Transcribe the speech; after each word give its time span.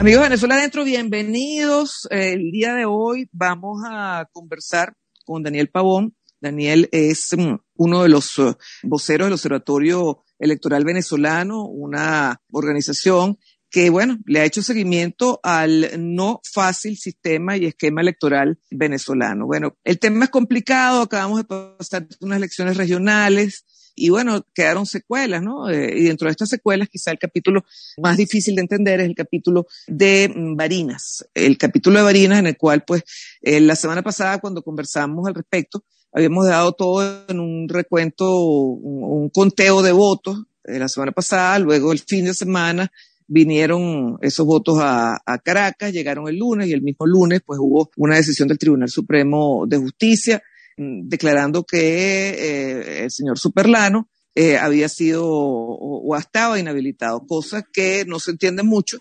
Amigos 0.00 0.22
Venezuela 0.22 0.54
Adentro, 0.54 0.82
bienvenidos. 0.82 2.08
El 2.10 2.50
día 2.52 2.72
de 2.72 2.86
hoy 2.86 3.28
vamos 3.32 3.82
a 3.86 4.26
conversar 4.32 4.94
con 5.26 5.42
Daniel 5.42 5.68
Pavón. 5.68 6.16
Daniel 6.40 6.88
es 6.90 7.36
mm, 7.36 7.56
uno 7.74 8.02
de 8.02 8.08
los 8.08 8.38
uh, 8.38 8.56
voceros 8.82 9.26
del 9.26 9.34
Observatorio 9.34 10.24
Electoral 10.38 10.86
Venezolano, 10.86 11.66
una 11.66 12.40
organización 12.50 13.36
que, 13.68 13.90
bueno, 13.90 14.18
le 14.24 14.40
ha 14.40 14.46
hecho 14.46 14.62
seguimiento 14.62 15.38
al 15.42 15.90
no 15.98 16.40
fácil 16.50 16.96
sistema 16.96 17.58
y 17.58 17.66
esquema 17.66 18.00
electoral 18.00 18.58
venezolano. 18.70 19.44
Bueno, 19.44 19.76
el 19.84 19.98
tema 19.98 20.24
es 20.24 20.30
complicado, 20.30 21.02
acabamos 21.02 21.40
de 21.40 21.44
pasar 21.44 22.06
unas 22.20 22.38
elecciones 22.38 22.78
regionales, 22.78 23.66
y 24.00 24.08
bueno, 24.08 24.46
quedaron 24.54 24.86
secuelas, 24.86 25.42
¿no? 25.42 25.68
Eh, 25.68 25.92
y 25.94 26.02
dentro 26.04 26.26
de 26.26 26.32
estas 26.32 26.48
secuelas, 26.48 26.88
quizá 26.88 27.10
el 27.10 27.18
capítulo 27.18 27.64
más 27.98 28.16
difícil 28.16 28.54
de 28.54 28.62
entender 28.62 28.98
es 29.00 29.06
el 29.06 29.14
capítulo 29.14 29.66
de 29.86 30.32
mm, 30.34 30.56
Barinas, 30.56 31.28
el 31.34 31.58
capítulo 31.58 31.98
de 31.98 32.04
Barinas 32.04 32.38
en 32.38 32.46
el 32.46 32.56
cual, 32.56 32.82
pues, 32.86 33.04
eh, 33.42 33.60
la 33.60 33.76
semana 33.76 34.02
pasada 34.02 34.38
cuando 34.40 34.62
conversamos 34.62 35.28
al 35.28 35.34
respecto, 35.34 35.84
habíamos 36.12 36.46
dado 36.46 36.72
todo 36.72 37.26
en 37.28 37.40
un 37.40 37.68
recuento, 37.68 38.40
un, 38.40 39.28
conteo 39.28 39.82
de 39.82 39.92
votos 39.92 40.44
de 40.64 40.78
la 40.78 40.88
semana 40.88 41.12
pasada, 41.12 41.58
luego 41.58 41.92
el 41.92 41.98
fin 41.98 42.24
de 42.24 42.34
semana 42.34 42.90
vinieron 43.26 44.16
esos 44.22 44.46
votos 44.46 44.78
a, 44.80 45.20
a, 45.24 45.38
Caracas, 45.38 45.92
llegaron 45.92 46.26
el 46.26 46.38
lunes 46.38 46.68
y 46.68 46.72
el 46.72 46.82
mismo 46.82 47.06
lunes 47.06 47.42
pues 47.44 47.60
hubo 47.60 47.90
una 47.96 48.16
decisión 48.16 48.48
del 48.48 48.58
Tribunal 48.58 48.88
Supremo 48.88 49.66
de 49.68 49.76
Justicia 49.76 50.42
declarando 50.76 51.64
que 51.64 52.30
eh, 52.30 53.04
el 53.04 53.10
señor 53.10 53.38
Superlano 53.38 54.08
eh, 54.34 54.56
había 54.56 54.88
sido 54.88 55.26
o, 55.26 56.16
estaba 56.16 56.58
inhabilitado, 56.58 57.26
cosa 57.26 57.64
que 57.72 58.04
no 58.06 58.20
se 58.20 58.30
entiende 58.30 58.62
mucho 58.62 58.98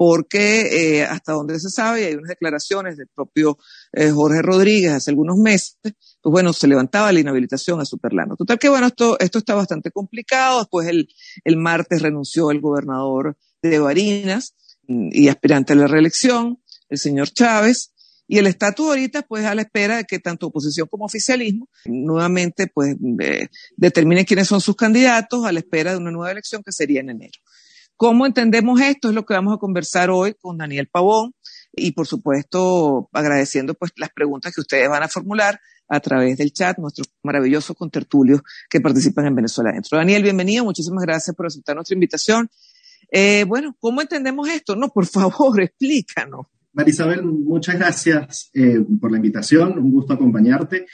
porque 0.00 1.00
eh, 1.00 1.04
hasta 1.04 1.32
donde 1.32 1.60
se 1.60 1.68
sabe, 1.68 2.06
hay 2.06 2.14
unas 2.14 2.30
declaraciones 2.30 2.96
del 2.96 3.08
propio 3.14 3.58
eh, 3.92 4.08
Jorge 4.08 4.40
Rodríguez 4.40 4.92
hace 4.92 5.10
algunos 5.10 5.36
meses, 5.36 5.76
pues 5.82 6.32
bueno, 6.32 6.54
se 6.54 6.66
levantaba 6.68 7.12
la 7.12 7.20
inhabilitación 7.20 7.80
a 7.80 7.84
Superlano. 7.84 8.34
Total 8.34 8.58
que 8.58 8.70
bueno, 8.70 8.86
esto, 8.86 9.18
esto 9.20 9.36
está 9.36 9.54
bastante 9.54 9.90
complicado. 9.90 10.60
Después 10.60 10.88
el, 10.88 11.06
el 11.44 11.58
martes 11.58 12.00
renunció 12.00 12.50
el 12.50 12.62
gobernador 12.62 13.36
de 13.60 13.78
Barinas 13.78 14.54
y 14.88 15.28
aspirante 15.28 15.74
a 15.74 15.76
la 15.76 15.86
reelección, 15.86 16.62
el 16.88 16.96
señor 16.96 17.28
Chávez. 17.28 17.92
Y 18.32 18.38
el 18.38 18.46
estatus 18.46 18.86
ahorita, 18.86 19.22
pues, 19.22 19.44
a 19.44 19.56
la 19.56 19.62
espera 19.62 19.96
de 19.96 20.04
que 20.04 20.20
tanto 20.20 20.46
oposición 20.46 20.86
como 20.86 21.04
oficialismo 21.04 21.68
nuevamente, 21.84 22.68
pues, 22.72 22.94
eh, 23.20 23.48
determinen 23.76 24.24
quiénes 24.24 24.46
son 24.46 24.60
sus 24.60 24.76
candidatos 24.76 25.44
a 25.44 25.50
la 25.50 25.58
espera 25.58 25.90
de 25.90 25.96
una 25.96 26.12
nueva 26.12 26.30
elección 26.30 26.62
que 26.62 26.70
sería 26.70 27.00
en 27.00 27.10
enero. 27.10 27.40
¿Cómo 27.96 28.26
entendemos 28.26 28.80
esto? 28.80 29.08
Es 29.08 29.16
lo 29.16 29.26
que 29.26 29.34
vamos 29.34 29.52
a 29.52 29.58
conversar 29.58 30.10
hoy 30.10 30.36
con 30.40 30.58
Daniel 30.58 30.86
Pavón 30.86 31.34
y, 31.72 31.90
por 31.90 32.06
supuesto, 32.06 33.10
agradeciendo, 33.12 33.74
pues, 33.74 33.90
las 33.96 34.10
preguntas 34.10 34.54
que 34.54 34.60
ustedes 34.60 34.88
van 34.88 35.02
a 35.02 35.08
formular 35.08 35.58
a 35.88 35.98
través 35.98 36.38
del 36.38 36.52
chat, 36.52 36.78
nuestros 36.78 37.08
maravillosos 37.24 37.76
contertulios 37.76 38.42
que 38.68 38.80
participan 38.80 39.26
en 39.26 39.34
Venezuela 39.34 39.70
Adentro. 39.70 39.98
Daniel, 39.98 40.22
bienvenido. 40.22 40.64
Muchísimas 40.64 41.02
gracias 41.02 41.34
por 41.34 41.46
aceptar 41.46 41.74
nuestra 41.74 41.94
invitación. 41.94 42.48
Eh, 43.10 43.42
bueno, 43.42 43.76
¿cómo 43.80 44.00
entendemos 44.00 44.48
esto? 44.48 44.76
No, 44.76 44.88
por 44.90 45.06
favor, 45.06 45.60
explícanos. 45.62 46.46
Marisabel, 46.72 47.24
muchas 47.24 47.76
gracias 47.76 48.50
eh, 48.54 48.84
por 49.00 49.10
la 49.10 49.16
invitación, 49.16 49.78
un 49.78 49.90
gusto 49.90 50.12
acompañarte. 50.12 50.86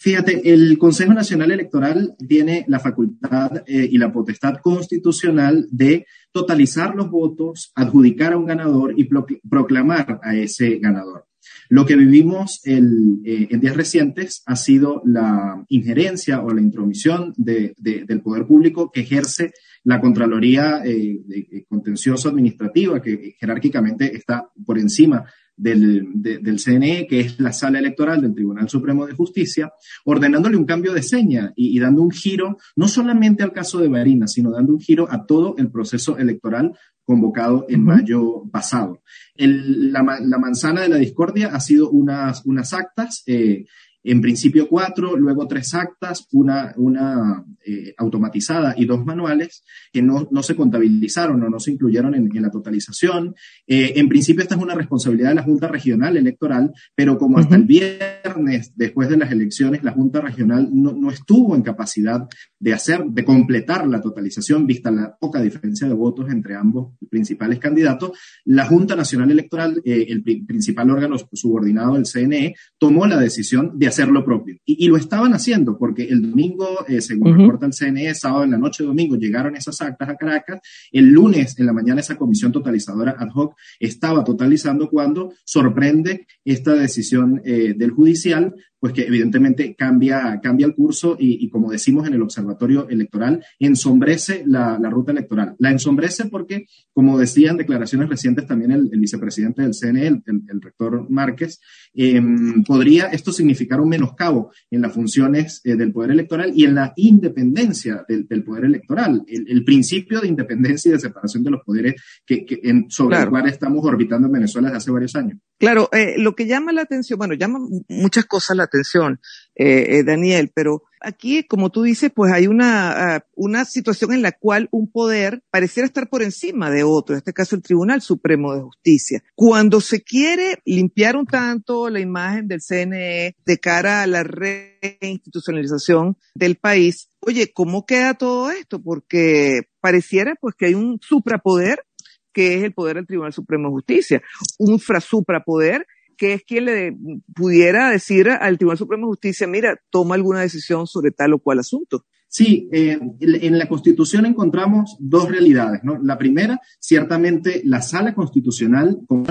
Fíjate, 0.00 0.52
el 0.52 0.78
Consejo 0.78 1.12
Nacional 1.12 1.50
Electoral 1.50 2.14
tiene 2.28 2.64
la 2.68 2.78
facultad 2.78 3.64
eh, 3.66 3.88
y 3.90 3.98
la 3.98 4.12
potestad 4.12 4.58
constitucional 4.62 5.66
de 5.72 6.06
totalizar 6.30 6.94
los 6.94 7.10
votos, 7.10 7.72
adjudicar 7.74 8.32
a 8.32 8.36
un 8.36 8.46
ganador 8.46 8.94
y 8.96 9.08
proclamar 9.48 10.20
a 10.22 10.36
ese 10.36 10.78
ganador. 10.78 11.26
Lo 11.68 11.84
que 11.84 11.96
vivimos 11.96 12.60
el, 12.64 13.20
eh, 13.24 13.48
en 13.50 13.60
días 13.60 13.76
recientes 13.76 14.42
ha 14.46 14.56
sido 14.56 15.02
la 15.04 15.64
injerencia 15.68 16.42
o 16.42 16.50
la 16.50 16.60
intromisión 16.60 17.34
de, 17.36 17.74
de, 17.78 18.04
del 18.04 18.22
poder 18.22 18.46
público 18.46 18.90
que 18.92 19.00
ejerce 19.00 19.52
la 19.84 20.00
Contraloría 20.00 20.82
eh, 20.84 21.20
de, 21.24 21.66
contencioso 21.68 22.28
administrativa, 22.28 23.00
que 23.00 23.36
jerárquicamente 23.38 24.14
está 24.14 24.50
por 24.64 24.78
encima 24.78 25.24
del, 25.56 26.08
de, 26.14 26.38
del, 26.38 26.60
CNE, 26.60 27.06
que 27.08 27.20
es 27.20 27.40
la 27.40 27.52
sala 27.52 27.78
electoral 27.80 28.20
del 28.20 28.34
Tribunal 28.34 28.68
Supremo 28.68 29.06
de 29.06 29.14
Justicia, 29.14 29.72
ordenándole 30.04 30.56
un 30.56 30.64
cambio 30.64 30.92
de 30.92 31.02
seña 31.02 31.52
y, 31.56 31.76
y, 31.76 31.80
dando 31.80 32.02
un 32.02 32.10
giro 32.10 32.58
no 32.76 32.86
solamente 32.86 33.42
al 33.42 33.52
caso 33.52 33.80
de 33.80 33.88
Barinas, 33.88 34.32
sino 34.32 34.50
dando 34.50 34.72
un 34.72 34.80
giro 34.80 35.08
a 35.10 35.26
todo 35.26 35.56
el 35.58 35.70
proceso 35.70 36.16
electoral 36.16 36.72
convocado 37.08 37.64
en 37.70 37.84
mayo 37.84 38.44
pasado. 38.52 39.02
El, 39.34 39.90
la, 39.90 40.02
la, 40.20 40.38
manzana 40.38 40.82
de 40.82 40.90
la 40.90 40.96
discordia 40.96 41.48
ha 41.48 41.60
sido 41.60 41.88
unas, 41.88 42.44
unas 42.44 42.74
actas. 42.74 43.22
Eh, 43.26 43.64
en 44.10 44.20
principio 44.20 44.68
cuatro, 44.68 45.16
luego 45.16 45.46
tres 45.46 45.74
actas, 45.74 46.26
una, 46.32 46.72
una 46.76 47.44
eh, 47.64 47.94
automatizada 47.98 48.74
y 48.76 48.86
dos 48.86 49.04
manuales 49.04 49.64
que 49.92 50.00
no, 50.00 50.26
no, 50.30 50.42
se 50.42 50.56
contabilizaron 50.56 51.42
o 51.42 51.50
no 51.50 51.60
se 51.60 51.72
incluyeron 51.72 52.14
en, 52.14 52.34
en 52.34 52.42
la 52.42 52.50
totalización. 52.50 53.34
Eh, 53.66 53.92
en 53.96 54.08
principio 54.08 54.42
esta 54.42 54.54
es 54.54 54.62
una 54.62 54.74
responsabilidad 54.74 55.30
de 55.30 55.34
la 55.34 55.42
Junta 55.42 55.68
Regional 55.68 56.16
Electoral, 56.16 56.72
pero 56.94 57.18
como 57.18 57.38
hasta 57.38 57.56
uh 57.56 57.58
-huh. 57.58 57.62
el 57.62 57.66
viernes 57.66 58.72
después 58.74 59.08
de 59.08 59.18
las 59.18 59.30
elecciones 59.30 59.82
la 59.82 59.92
Junta 59.92 60.20
Regional 60.20 60.68
no, 60.72 60.92
no, 60.92 61.10
estuvo 61.10 61.54
en 61.54 61.62
capacidad 61.62 62.26
de 62.58 62.72
hacer, 62.72 63.04
de 63.04 63.24
completar 63.24 63.86
la 63.86 64.00
totalización, 64.00 64.66
vista 64.66 64.90
la 64.90 65.16
poca 65.18 65.42
diferencia 65.42 65.86
de 65.86 65.94
votos 65.94 66.30
entre 66.30 66.54
ambos 66.54 66.94
principales 67.10 67.58
candidatos, 67.58 68.12
la 68.44 68.64
Junta 68.64 68.96
Nacional 68.96 69.30
Electoral, 69.30 69.80
eh, 69.84 70.06
el 70.08 70.22
pri 70.22 70.42
principal 70.44 70.90
órgano 70.90 71.16
subordinado 71.18 71.94
del 71.94 72.06
CNE, 72.06 72.54
tomó 72.78 73.06
la 73.06 73.18
decisión 73.18 73.78
de 73.78 73.88
hacer 73.88 73.97
lo 74.06 74.24
propio. 74.24 74.56
Y, 74.64 74.84
y 74.84 74.88
lo 74.88 74.96
estaban 74.96 75.32
haciendo 75.34 75.76
porque 75.76 76.04
el 76.04 76.30
domingo, 76.30 76.84
eh, 76.86 77.00
según 77.00 77.32
uh 77.32 77.34
-huh. 77.34 77.40
reporta 77.40 77.66
el 77.66 77.72
CNE, 77.72 78.14
sábado 78.14 78.44
en 78.44 78.52
la 78.52 78.58
noche, 78.58 78.84
domingo, 78.84 79.16
llegaron 79.16 79.56
esas 79.56 79.80
actas 79.80 80.08
a 80.08 80.14
Caracas. 80.14 80.60
El 80.92 81.06
lunes 81.10 81.58
en 81.58 81.66
la 81.66 81.72
mañana 81.72 82.00
esa 82.00 82.16
comisión 82.16 82.52
totalizadora 82.52 83.16
ad 83.18 83.30
hoc 83.34 83.56
estaba 83.80 84.22
totalizando 84.22 84.88
cuando 84.88 85.32
sorprende 85.44 86.26
esta 86.44 86.74
decisión 86.74 87.40
eh, 87.44 87.74
del 87.76 87.90
judicial 87.90 88.54
pues 88.80 88.92
que 88.92 89.02
evidentemente 89.02 89.74
cambia, 89.74 90.40
cambia 90.42 90.66
el 90.66 90.74
curso 90.74 91.16
y, 91.18 91.44
y, 91.44 91.50
como 91.50 91.70
decimos 91.70 92.06
en 92.06 92.14
el 92.14 92.22
observatorio 92.22 92.88
electoral, 92.88 93.44
ensombrece 93.58 94.42
la, 94.46 94.78
la, 94.80 94.90
ruta 94.90 95.12
electoral. 95.12 95.56
La 95.58 95.70
ensombrece 95.70 96.26
porque, 96.26 96.66
como 96.92 97.18
decía 97.18 97.50
en 97.50 97.56
declaraciones 97.56 98.08
recientes 98.08 98.46
también 98.46 98.70
el, 98.70 98.88
el 98.92 99.00
vicepresidente 99.00 99.62
del 99.62 99.74
CNE, 99.74 100.06
el, 100.06 100.22
el, 100.26 100.42
el 100.48 100.62
rector 100.62 101.08
Márquez, 101.10 101.60
eh, 101.94 102.20
podría 102.66 103.06
esto 103.06 103.32
significar 103.32 103.80
un 103.80 103.88
menoscabo 103.88 104.52
en 104.70 104.82
las 104.82 104.92
funciones 104.92 105.60
eh, 105.64 105.74
del 105.76 105.92
poder 105.92 106.12
electoral 106.12 106.52
y 106.54 106.64
en 106.64 106.74
la 106.74 106.92
independencia 106.96 108.04
del, 108.08 108.26
del 108.26 108.44
poder 108.44 108.64
electoral. 108.64 109.22
El, 109.26 109.64
principio 109.68 110.20
de 110.20 110.28
independencia 110.28 110.88
y 110.88 110.92
de 110.92 111.00
separación 111.00 111.42
de 111.42 111.50
los 111.50 111.60
poderes 111.62 112.00
que, 112.24 112.46
que 112.46 112.60
en, 112.62 112.90
sobre 112.90 113.16
claro. 113.16 113.24
el 113.24 113.30
cual 113.30 113.48
estamos 113.48 113.84
orbitando 113.84 114.28
en 114.28 114.32
Venezuela 114.32 114.68
desde 114.68 114.78
hace 114.78 114.90
varios 114.90 115.14
años. 115.14 115.38
Claro, 115.58 115.88
eh, 115.92 116.14
lo 116.16 116.34
que 116.34 116.46
llama 116.46 116.72
la 116.72 116.82
atención, 116.82 117.18
bueno, 117.18 117.34
llama 117.34 117.58
muchas 117.88 118.24
cosas 118.24 118.56
la 118.56 118.67
atención, 118.68 119.20
eh, 119.54 119.98
eh, 119.98 120.04
Daniel, 120.04 120.52
pero 120.54 120.84
aquí, 121.00 121.44
como 121.44 121.70
tú 121.70 121.82
dices, 121.82 122.10
pues 122.14 122.32
hay 122.32 122.46
una, 122.46 123.18
uh, 123.18 123.20
una 123.34 123.64
situación 123.64 124.12
en 124.12 124.22
la 124.22 124.32
cual 124.32 124.68
un 124.70 124.90
poder 124.90 125.42
pareciera 125.50 125.86
estar 125.86 126.08
por 126.08 126.22
encima 126.22 126.70
de 126.70 126.84
otro, 126.84 127.14
en 127.14 127.18
este 127.18 127.32
caso 127.32 127.56
el 127.56 127.62
Tribunal 127.62 128.00
Supremo 128.00 128.54
de 128.54 128.62
Justicia. 128.62 129.22
Cuando 129.34 129.80
se 129.80 130.02
quiere 130.02 130.58
limpiar 130.64 131.16
un 131.16 131.26
tanto 131.26 131.90
la 131.90 132.00
imagen 132.00 132.48
del 132.48 132.60
CNE 132.60 133.36
de 133.44 133.58
cara 133.58 134.02
a 134.02 134.06
la 134.06 134.22
reinstitucionalización 134.22 136.16
del 136.34 136.56
país, 136.56 137.10
oye, 137.20 137.52
¿cómo 137.52 137.84
queda 137.86 138.14
todo 138.14 138.50
esto? 138.50 138.80
Porque 138.82 139.62
pareciera 139.80 140.34
pues 140.40 140.54
que 140.54 140.66
hay 140.66 140.74
un 140.74 140.98
suprapoder 141.02 141.84
que 142.32 142.54
es 142.54 142.62
el 142.62 142.72
poder 142.72 142.96
del 142.96 143.06
Tribunal 143.06 143.32
Supremo 143.32 143.68
de 143.68 143.72
Justicia, 143.72 144.22
un 144.58 144.78
frasuprapoder 144.78 145.84
que 146.18 146.34
es 146.34 146.42
quien 146.44 146.66
le 146.66 146.96
pudiera 147.34 147.90
decir 147.90 148.28
al 148.28 148.58
Tribunal 148.58 148.76
Supremo 148.76 149.06
de 149.06 149.12
Justicia, 149.12 149.46
mira, 149.46 149.80
toma 149.88 150.16
alguna 150.16 150.40
decisión 150.40 150.86
sobre 150.86 151.12
tal 151.12 151.32
o 151.32 151.38
cual 151.38 151.60
asunto. 151.60 152.04
Sí, 152.26 152.68
eh, 152.72 152.98
en 153.20 153.58
la 153.58 153.68
Constitución 153.68 154.26
encontramos 154.26 154.96
dos 154.98 155.30
realidades. 155.30 155.80
¿no? 155.82 155.98
La 156.02 156.18
primera, 156.18 156.60
ciertamente, 156.78 157.62
la 157.64 157.80
sala 157.80 158.14
constitucional 158.14 158.98
con 159.06 159.24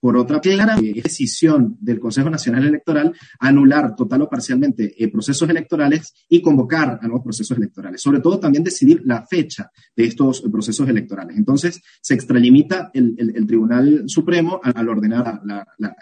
por 0.00 0.16
otra 0.16 0.40
clara 0.40 0.76
decisión 0.76 1.76
del 1.80 2.00
Consejo 2.00 2.30
Nacional 2.30 2.66
Electoral 2.66 3.14
anular 3.38 3.94
total 3.94 4.22
o 4.22 4.28
parcialmente 4.28 4.94
eh, 4.96 5.08
procesos 5.08 5.48
electorales 5.48 6.14
y 6.28 6.40
convocar 6.40 6.98
a 7.00 7.06
nuevos 7.06 7.24
procesos 7.24 7.56
electorales. 7.56 8.00
Sobre 8.00 8.20
todo 8.20 8.38
también 8.38 8.64
decidir 8.64 9.02
la 9.04 9.26
fecha 9.26 9.70
de 9.94 10.04
estos 10.04 10.42
procesos 10.42 10.88
electorales. 10.88 11.36
Entonces, 11.36 11.80
se 12.00 12.14
extralimita 12.14 12.90
el, 12.92 13.14
el, 13.18 13.46
Tribunal 13.46 14.04
Supremo 14.06 14.60
al, 14.62 14.88
ordenar 14.88 15.40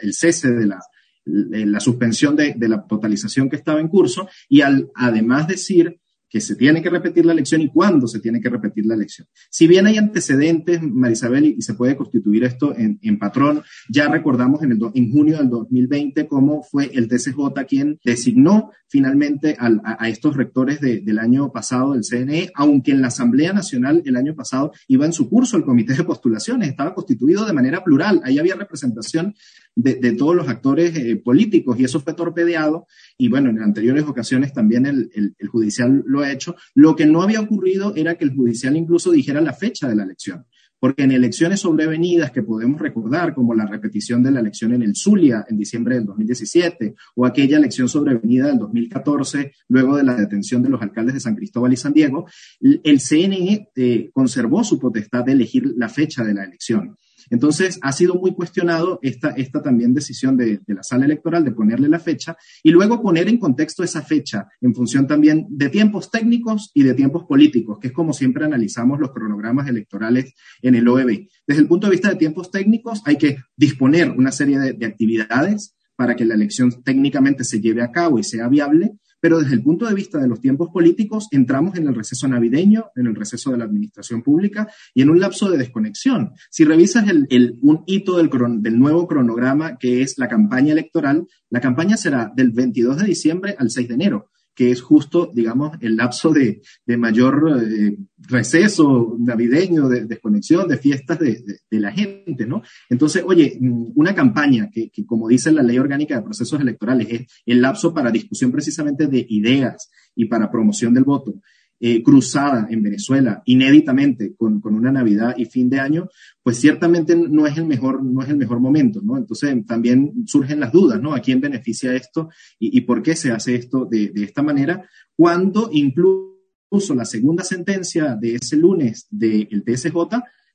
el 0.00 0.14
cese 0.14 0.52
de 0.52 0.66
la, 0.66 0.80
la 1.24 1.80
suspensión 1.80 2.36
de, 2.36 2.54
de, 2.56 2.68
la 2.68 2.86
totalización 2.86 3.48
que 3.48 3.56
estaba 3.56 3.80
en 3.80 3.88
curso 3.88 4.28
y 4.48 4.62
al 4.62 4.90
además 4.94 5.46
decir 5.46 6.00
que 6.34 6.40
se 6.40 6.56
tiene 6.56 6.82
que 6.82 6.90
repetir 6.90 7.24
la 7.24 7.32
elección 7.32 7.60
y 7.60 7.68
cuándo 7.68 8.08
se 8.08 8.18
tiene 8.18 8.40
que 8.40 8.50
repetir 8.50 8.86
la 8.86 8.96
elección. 8.96 9.28
Si 9.50 9.68
bien 9.68 9.86
hay 9.86 9.98
antecedentes, 9.98 10.82
Marisabel, 10.82 11.44
y 11.44 11.62
se 11.62 11.74
puede 11.74 11.94
constituir 11.94 12.42
esto 12.42 12.74
en, 12.76 13.18
patrón, 13.20 13.62
ya 13.88 14.08
recordamos 14.08 14.60
en, 14.64 14.72
el 14.72 14.80
en 14.94 15.12
junio 15.12 15.38
del 15.38 15.48
2020 15.48 16.26
cómo 16.26 16.64
fue 16.64 16.90
el 16.92 17.06
TCJ 17.06 17.66
quien 17.68 18.00
designó 18.04 18.72
finalmente 18.88 19.56
a, 19.60 20.08
estos 20.08 20.36
rectores 20.36 20.80
del 20.80 21.18
año 21.20 21.52
pasado 21.52 21.92
del 21.92 22.02
CNE, 22.02 22.50
aunque 22.56 22.90
en 22.90 23.00
la 23.00 23.08
Asamblea 23.08 23.52
Nacional 23.52 24.02
el 24.04 24.16
año 24.16 24.34
pasado 24.34 24.72
iba 24.88 25.06
en 25.06 25.12
su 25.12 25.28
curso 25.28 25.56
el 25.56 25.64
comité 25.64 25.94
de 25.94 26.02
postulaciones, 26.02 26.68
estaba 26.68 26.94
constituido 26.94 27.46
de 27.46 27.52
manera 27.52 27.84
plural, 27.84 28.20
ahí 28.24 28.40
había 28.40 28.56
representación 28.56 29.34
de, 29.76 30.12
todos 30.12 30.36
los 30.36 30.48
actores 30.48 30.96
eh, 30.96 31.16
políticos 31.16 31.78
y 31.78 31.84
eso 31.84 32.00
fue 32.00 32.14
torpedeado 32.14 32.86
y 33.18 33.28
bueno, 33.28 33.50
en 33.50 33.60
anteriores 33.60 34.04
ocasiones 34.04 34.52
también 34.52 34.86
el, 34.86 35.10
el, 35.12 35.48
judicial 35.48 36.04
lo 36.06 36.23
hecho. 36.32 36.56
Lo 36.74 36.94
que 36.96 37.06
no 37.06 37.22
había 37.22 37.40
ocurrido 37.40 37.94
era 37.96 38.16
que 38.16 38.24
el 38.24 38.34
judicial 38.34 38.76
incluso 38.76 39.10
dijera 39.10 39.40
la 39.40 39.52
fecha 39.52 39.88
de 39.88 39.96
la 39.96 40.04
elección. 40.04 40.44
Porque 40.78 41.04
en 41.04 41.12
elecciones 41.12 41.60
sobrevenidas 41.60 42.30
que 42.30 42.42
podemos 42.42 42.78
recordar, 42.78 43.32
como 43.34 43.54
la 43.54 43.64
repetición 43.64 44.22
de 44.22 44.30
la 44.30 44.40
elección 44.40 44.74
en 44.74 44.82
el 44.82 44.94
Zulia 44.94 45.44
en 45.48 45.56
diciembre 45.56 45.94
del 45.94 46.04
2017, 46.04 46.94
o 47.14 47.24
aquella 47.24 47.56
elección 47.56 47.88
sobrevenida 47.88 48.48
del 48.48 48.58
2014, 48.58 49.52
luego 49.68 49.96
de 49.96 50.02
la 50.02 50.14
detención 50.14 50.62
de 50.62 50.68
los 50.68 50.82
alcaldes 50.82 51.14
de 51.14 51.20
San 51.20 51.36
Cristóbal 51.36 51.72
y 51.72 51.76
San 51.76 51.94
Diego, 51.94 52.26
el 52.60 53.00
CNE 53.00 53.70
eh, 53.74 54.10
conservó 54.12 54.62
su 54.62 54.78
potestad 54.78 55.24
de 55.24 55.32
elegir 55.32 55.72
la 55.76 55.88
fecha 55.88 56.22
de 56.22 56.34
la 56.34 56.44
elección. 56.44 56.98
Entonces, 57.30 57.78
ha 57.82 57.92
sido 57.92 58.14
muy 58.14 58.34
cuestionado 58.34 58.98
esta, 59.02 59.30
esta 59.30 59.62
también 59.62 59.94
decisión 59.94 60.36
de, 60.36 60.60
la 60.66 60.82
sala 60.82 61.04
electoral 61.04 61.44
de 61.44 61.52
ponerle 61.52 61.88
la 61.88 61.98
fecha 61.98 62.36
y 62.62 62.70
luego 62.70 63.02
poner 63.02 63.28
en 63.28 63.38
contexto 63.38 63.82
esa 63.82 64.02
fecha 64.02 64.46
en 64.60 64.74
función 64.74 65.06
también 65.06 65.46
de 65.48 65.68
tiempos 65.68 66.10
técnicos 66.10 66.70
y 66.74 66.82
de 66.82 66.94
tiempos 66.94 67.24
políticos, 67.24 67.78
que 67.80 67.88
es 67.88 67.92
como 67.92 68.12
siempre 68.12 68.44
analizamos 68.44 68.98
los 68.98 69.12
cronogramas 69.12 69.68
electorales 69.68 70.34
en 70.62 70.74
el 70.74 70.88
OEB. 70.88 71.28
Desde 71.46 71.62
el 71.62 71.68
punto 71.68 71.86
de 71.86 71.92
vista 71.92 72.08
de 72.08 72.16
tiempos 72.16 72.50
técnicos, 72.50 73.02
hay 73.04 73.16
que 73.16 73.36
disponer 73.56 74.10
una 74.10 74.32
serie 74.32 74.58
de 74.58 74.86
actividades 74.86 75.74
para 75.96 76.16
que 76.16 76.24
la 76.24 76.34
elección 76.34 76.82
técnicamente 76.82 77.44
se 77.44 77.60
lleve 77.60 77.82
a 77.82 77.92
cabo 77.92 78.18
y 78.18 78.24
sea 78.24 78.48
viable, 78.48 78.98
pero 79.24 79.38
desde 79.38 79.54
el 79.54 79.62
punto 79.62 79.86
de 79.86 79.94
vista 79.94 80.18
de 80.18 80.28
los 80.28 80.38
tiempos 80.38 80.68
políticos, 80.68 81.28
entramos 81.30 81.78
en 81.78 81.88
el 81.88 81.94
receso 81.94 82.28
navideño, 82.28 82.90
en 82.94 83.06
el 83.06 83.14
receso 83.14 83.52
de 83.52 83.56
la 83.56 83.64
administración 83.64 84.22
pública 84.22 84.68
y 84.92 85.00
en 85.00 85.08
un 85.08 85.18
lapso 85.18 85.50
de 85.50 85.56
desconexión. 85.56 86.32
Si 86.50 86.62
revisas 86.66 87.08
el, 87.08 87.58
un 87.62 87.84
hito 87.86 88.18
del, 88.18 88.28
del 88.60 88.78
nuevo 88.78 89.08
cronograma, 89.08 89.78
que 89.78 90.02
es 90.02 90.18
la 90.18 90.28
campaña 90.28 90.72
electoral, 90.72 91.26
la 91.48 91.62
campaña 91.62 91.96
será 91.96 92.30
del 92.36 92.50
22 92.50 92.98
de 92.98 93.06
diciembre 93.06 93.56
al 93.58 93.70
6 93.70 93.88
de 93.88 93.94
enero 93.94 94.30
que 94.54 94.70
es 94.70 94.80
justo, 94.80 95.30
digamos, 95.32 95.76
el 95.80 95.96
lapso 95.96 96.32
de, 96.32 96.62
mayor 96.96 97.60
eh, 97.62 97.96
receso 98.18 99.16
navideño, 99.18 99.88
de 99.88 100.04
desconexión, 100.06 100.68
de 100.68 100.78
fiestas 100.78 101.18
de, 101.18 101.42
la 101.70 101.92
gente, 101.92 102.46
¿no? 102.46 102.62
Entonces, 102.88 103.24
oye, 103.26 103.58
mm, 103.60 103.92
una 103.96 104.14
campaña 104.14 104.70
que, 104.72 104.90
que, 104.90 105.04
como 105.04 105.28
dice 105.28 105.50
la 105.52 105.62
ley 105.62 105.78
orgánica 105.78 106.16
de 106.16 106.22
procesos 106.22 106.60
electorales, 106.60 107.08
es 107.10 107.26
el 107.44 107.60
lapso 107.60 107.92
para 107.92 108.10
discusión 108.10 108.52
precisamente 108.52 109.06
de 109.06 109.26
ideas 109.28 109.90
y 110.14 110.26
para 110.26 110.50
promoción 110.50 110.94
del 110.94 111.04
voto, 111.04 111.34
eh, 111.80 112.02
cruzada 112.02 112.66
en 112.70 112.82
Venezuela 112.82 113.42
inéditamente 113.46 114.34
con, 114.36 114.60
con, 114.60 114.74
una 114.74 114.92
Navidad 114.92 115.34
y 115.36 115.44
fin 115.44 115.68
de 115.68 115.80
año, 115.80 116.08
pues 116.42 116.58
ciertamente 116.58 117.16
no 117.16 117.46
es 117.46 117.58
el 117.58 117.66
mejor, 117.66 118.02
no 118.02 118.22
es 118.22 118.28
el 118.28 118.36
mejor 118.36 118.60
momento, 118.60 119.00
¿no? 119.02 119.16
Entonces 119.16 119.54
también 119.66 120.24
surgen 120.26 120.60
las 120.60 120.72
dudas, 120.72 121.02
¿no? 121.02 121.14
¿A 121.14 121.20
quién 121.20 121.40
beneficia 121.40 121.94
esto 121.94 122.30
y, 122.58 122.80
por 122.82 123.02
qué 123.02 123.16
se 123.16 123.32
hace 123.32 123.56
esto 123.56 123.86
de, 123.90 124.10
de, 124.10 124.24
esta 124.24 124.42
manera? 124.42 124.88
Cuando 125.16 125.68
incluso 125.72 126.94
la 126.94 127.04
segunda 127.04 127.42
sentencia 127.42 128.16
de 128.16 128.36
ese 128.36 128.56
lunes 128.56 129.06
del 129.10 129.64
TSJ 129.64 129.94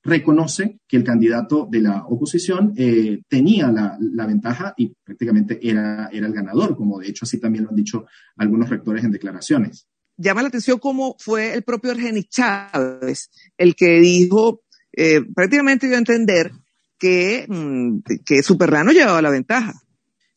reconoce 0.02 0.80
que 0.88 0.98
el 0.98 1.04
candidato 1.04 1.68
de 1.70 1.82
la 1.82 2.06
oposición 2.06 2.74
eh, 2.78 3.22
tenía 3.28 3.72
la, 3.72 3.98
la, 4.00 4.26
ventaja 4.26 4.74
y 4.78 4.94
prácticamente 5.04 5.60
era, 5.62 6.10
era 6.12 6.28
el 6.28 6.34
ganador, 6.34 6.76
como 6.78 7.00
de 7.00 7.10
hecho 7.10 7.26
así 7.26 7.40
también 7.40 7.66
lo 7.66 7.72
han 7.72 7.76
dicho 7.76 8.06
algunos 8.38 8.70
rectores 8.70 9.04
en 9.04 9.12
declaraciones 9.12 9.88
llama 10.20 10.42
la 10.42 10.50
atención 10.50 10.80
cómo 10.80 11.16
fue 11.18 11.54
el 11.54 11.64
propio 11.64 11.92
Argenis 11.92 12.30
Chávez 12.30 13.32
el 13.58 13.76
que 13.76 14.00
dijo, 14.00 14.62
eh, 14.92 15.22
prácticamente 15.34 15.88
dio 15.88 15.96
a 15.96 16.00
entender 16.00 16.52
que, 16.98 17.46
mm, 17.48 18.00
que 18.26 18.44
Superlano 18.44 18.92
llevaba 18.92 19.22
la 19.22 19.30
ventaja. 19.30 19.74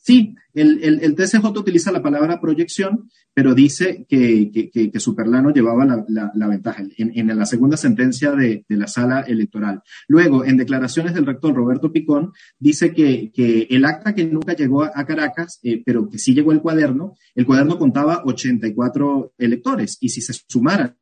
Sí, 0.05 0.35
el, 0.53 0.83
el, 0.83 0.99
el, 1.01 1.15
TCJ 1.15 1.47
utiliza 1.57 1.93
la 1.93 2.03
palabra 2.03 2.41
proyección, 2.41 3.09
pero 3.33 3.55
dice 3.55 4.05
que, 4.09 4.51
que, 4.51 4.91
que 4.91 5.01
Superlano 5.01 5.53
llevaba 5.53 5.85
la, 5.85 6.05
la, 6.35 6.49
ventaja 6.49 6.83
en, 6.97 7.13
en, 7.17 7.39
la 7.39 7.47
segunda 7.47 7.77
sentencia 7.77 8.33
de, 8.33 8.65
de, 8.69 8.77
la 8.77 8.89
sala 8.89 9.21
electoral. 9.21 9.81
Luego, 10.09 10.45
en 10.45 10.57
declaraciones 10.57 11.15
del 11.15 11.25
rector 11.25 11.55
Roberto 11.55 11.93
Picón, 11.93 12.33
dice 12.59 12.93
que, 12.93 13.31
que 13.33 13.69
el 13.71 13.85
acta 13.85 14.13
que 14.13 14.25
nunca 14.25 14.57
llegó 14.57 14.83
a, 14.83 15.07
Caracas, 15.07 15.61
eh, 15.63 15.81
pero 15.87 16.09
que 16.09 16.19
sí 16.19 16.35
llegó 16.35 16.51
el 16.51 16.63
cuaderno, 16.63 17.15
el 17.37 17.47
cuaderno 17.47 17.79
contaba 17.79 18.23
84 18.25 19.35
electores 19.39 19.99
y 20.01 20.09
si 20.09 20.21
se 20.21 20.33
sumaran 20.49 20.97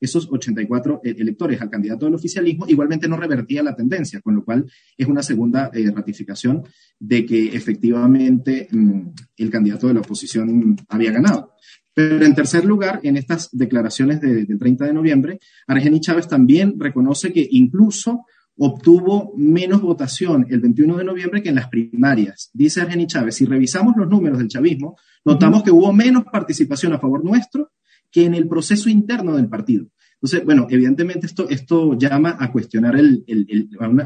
esos 0.00 0.28
84 0.30 1.00
eh, 1.04 1.14
electores 1.18 1.60
al 1.60 1.70
candidato 1.70 2.06
del 2.06 2.14
oficialismo, 2.14 2.66
igualmente 2.68 3.08
no 3.08 3.16
revertía 3.16 3.62
la 3.62 3.74
tendencia, 3.74 4.20
con 4.20 4.34
lo 4.34 4.44
cual 4.44 4.70
es 4.96 5.06
una 5.06 5.22
segunda 5.22 5.70
eh, 5.72 5.90
ratificación 5.90 6.62
de 6.98 7.24
que 7.24 7.48
efectivamente 7.56 8.68
mm, 8.70 9.00
el 9.38 9.50
candidato 9.50 9.88
de 9.88 9.94
la 9.94 10.00
oposición 10.00 10.76
había 10.88 11.12
ganado. 11.12 11.52
Pero 11.94 12.26
en 12.26 12.34
tercer 12.34 12.66
lugar, 12.66 13.00
en 13.04 13.16
estas 13.16 13.48
declaraciones 13.52 14.20
del 14.20 14.46
de 14.46 14.56
30 14.56 14.84
de 14.84 14.92
noviembre, 14.92 15.40
Argeni 15.66 15.98
Chávez 16.00 16.28
también 16.28 16.78
reconoce 16.78 17.32
que 17.32 17.46
incluso 17.50 18.26
obtuvo 18.58 19.32
menos 19.36 19.80
votación 19.80 20.46
el 20.50 20.60
21 20.60 20.98
de 20.98 21.04
noviembre 21.04 21.42
que 21.42 21.48
en 21.48 21.54
las 21.54 21.68
primarias. 21.68 22.50
Dice 22.52 22.82
Argeni 22.82 23.06
Chávez, 23.06 23.36
si 23.36 23.46
revisamos 23.46 23.94
los 23.96 24.08
números 24.08 24.38
del 24.38 24.48
chavismo, 24.48 24.96
notamos 25.24 25.62
que 25.62 25.70
hubo 25.70 25.90
menos 25.92 26.24
participación 26.30 26.92
a 26.92 26.98
favor 26.98 27.24
nuestro 27.24 27.72
que 28.10 28.24
en 28.24 28.34
el 28.34 28.48
proceso 28.48 28.88
interno 28.88 29.36
del 29.36 29.48
partido. 29.48 29.86
Entonces, 30.14 30.44
bueno, 30.44 30.66
evidentemente 30.70 31.26
esto, 31.26 31.48
esto 31.48 31.96
llama 31.98 32.36
a 32.38 32.50
cuestionar 32.50 32.96
el, 32.96 33.24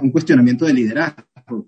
un 0.02 0.10
cuestionamiento 0.10 0.64
de 0.64 0.74
liderazgo. 0.74 1.22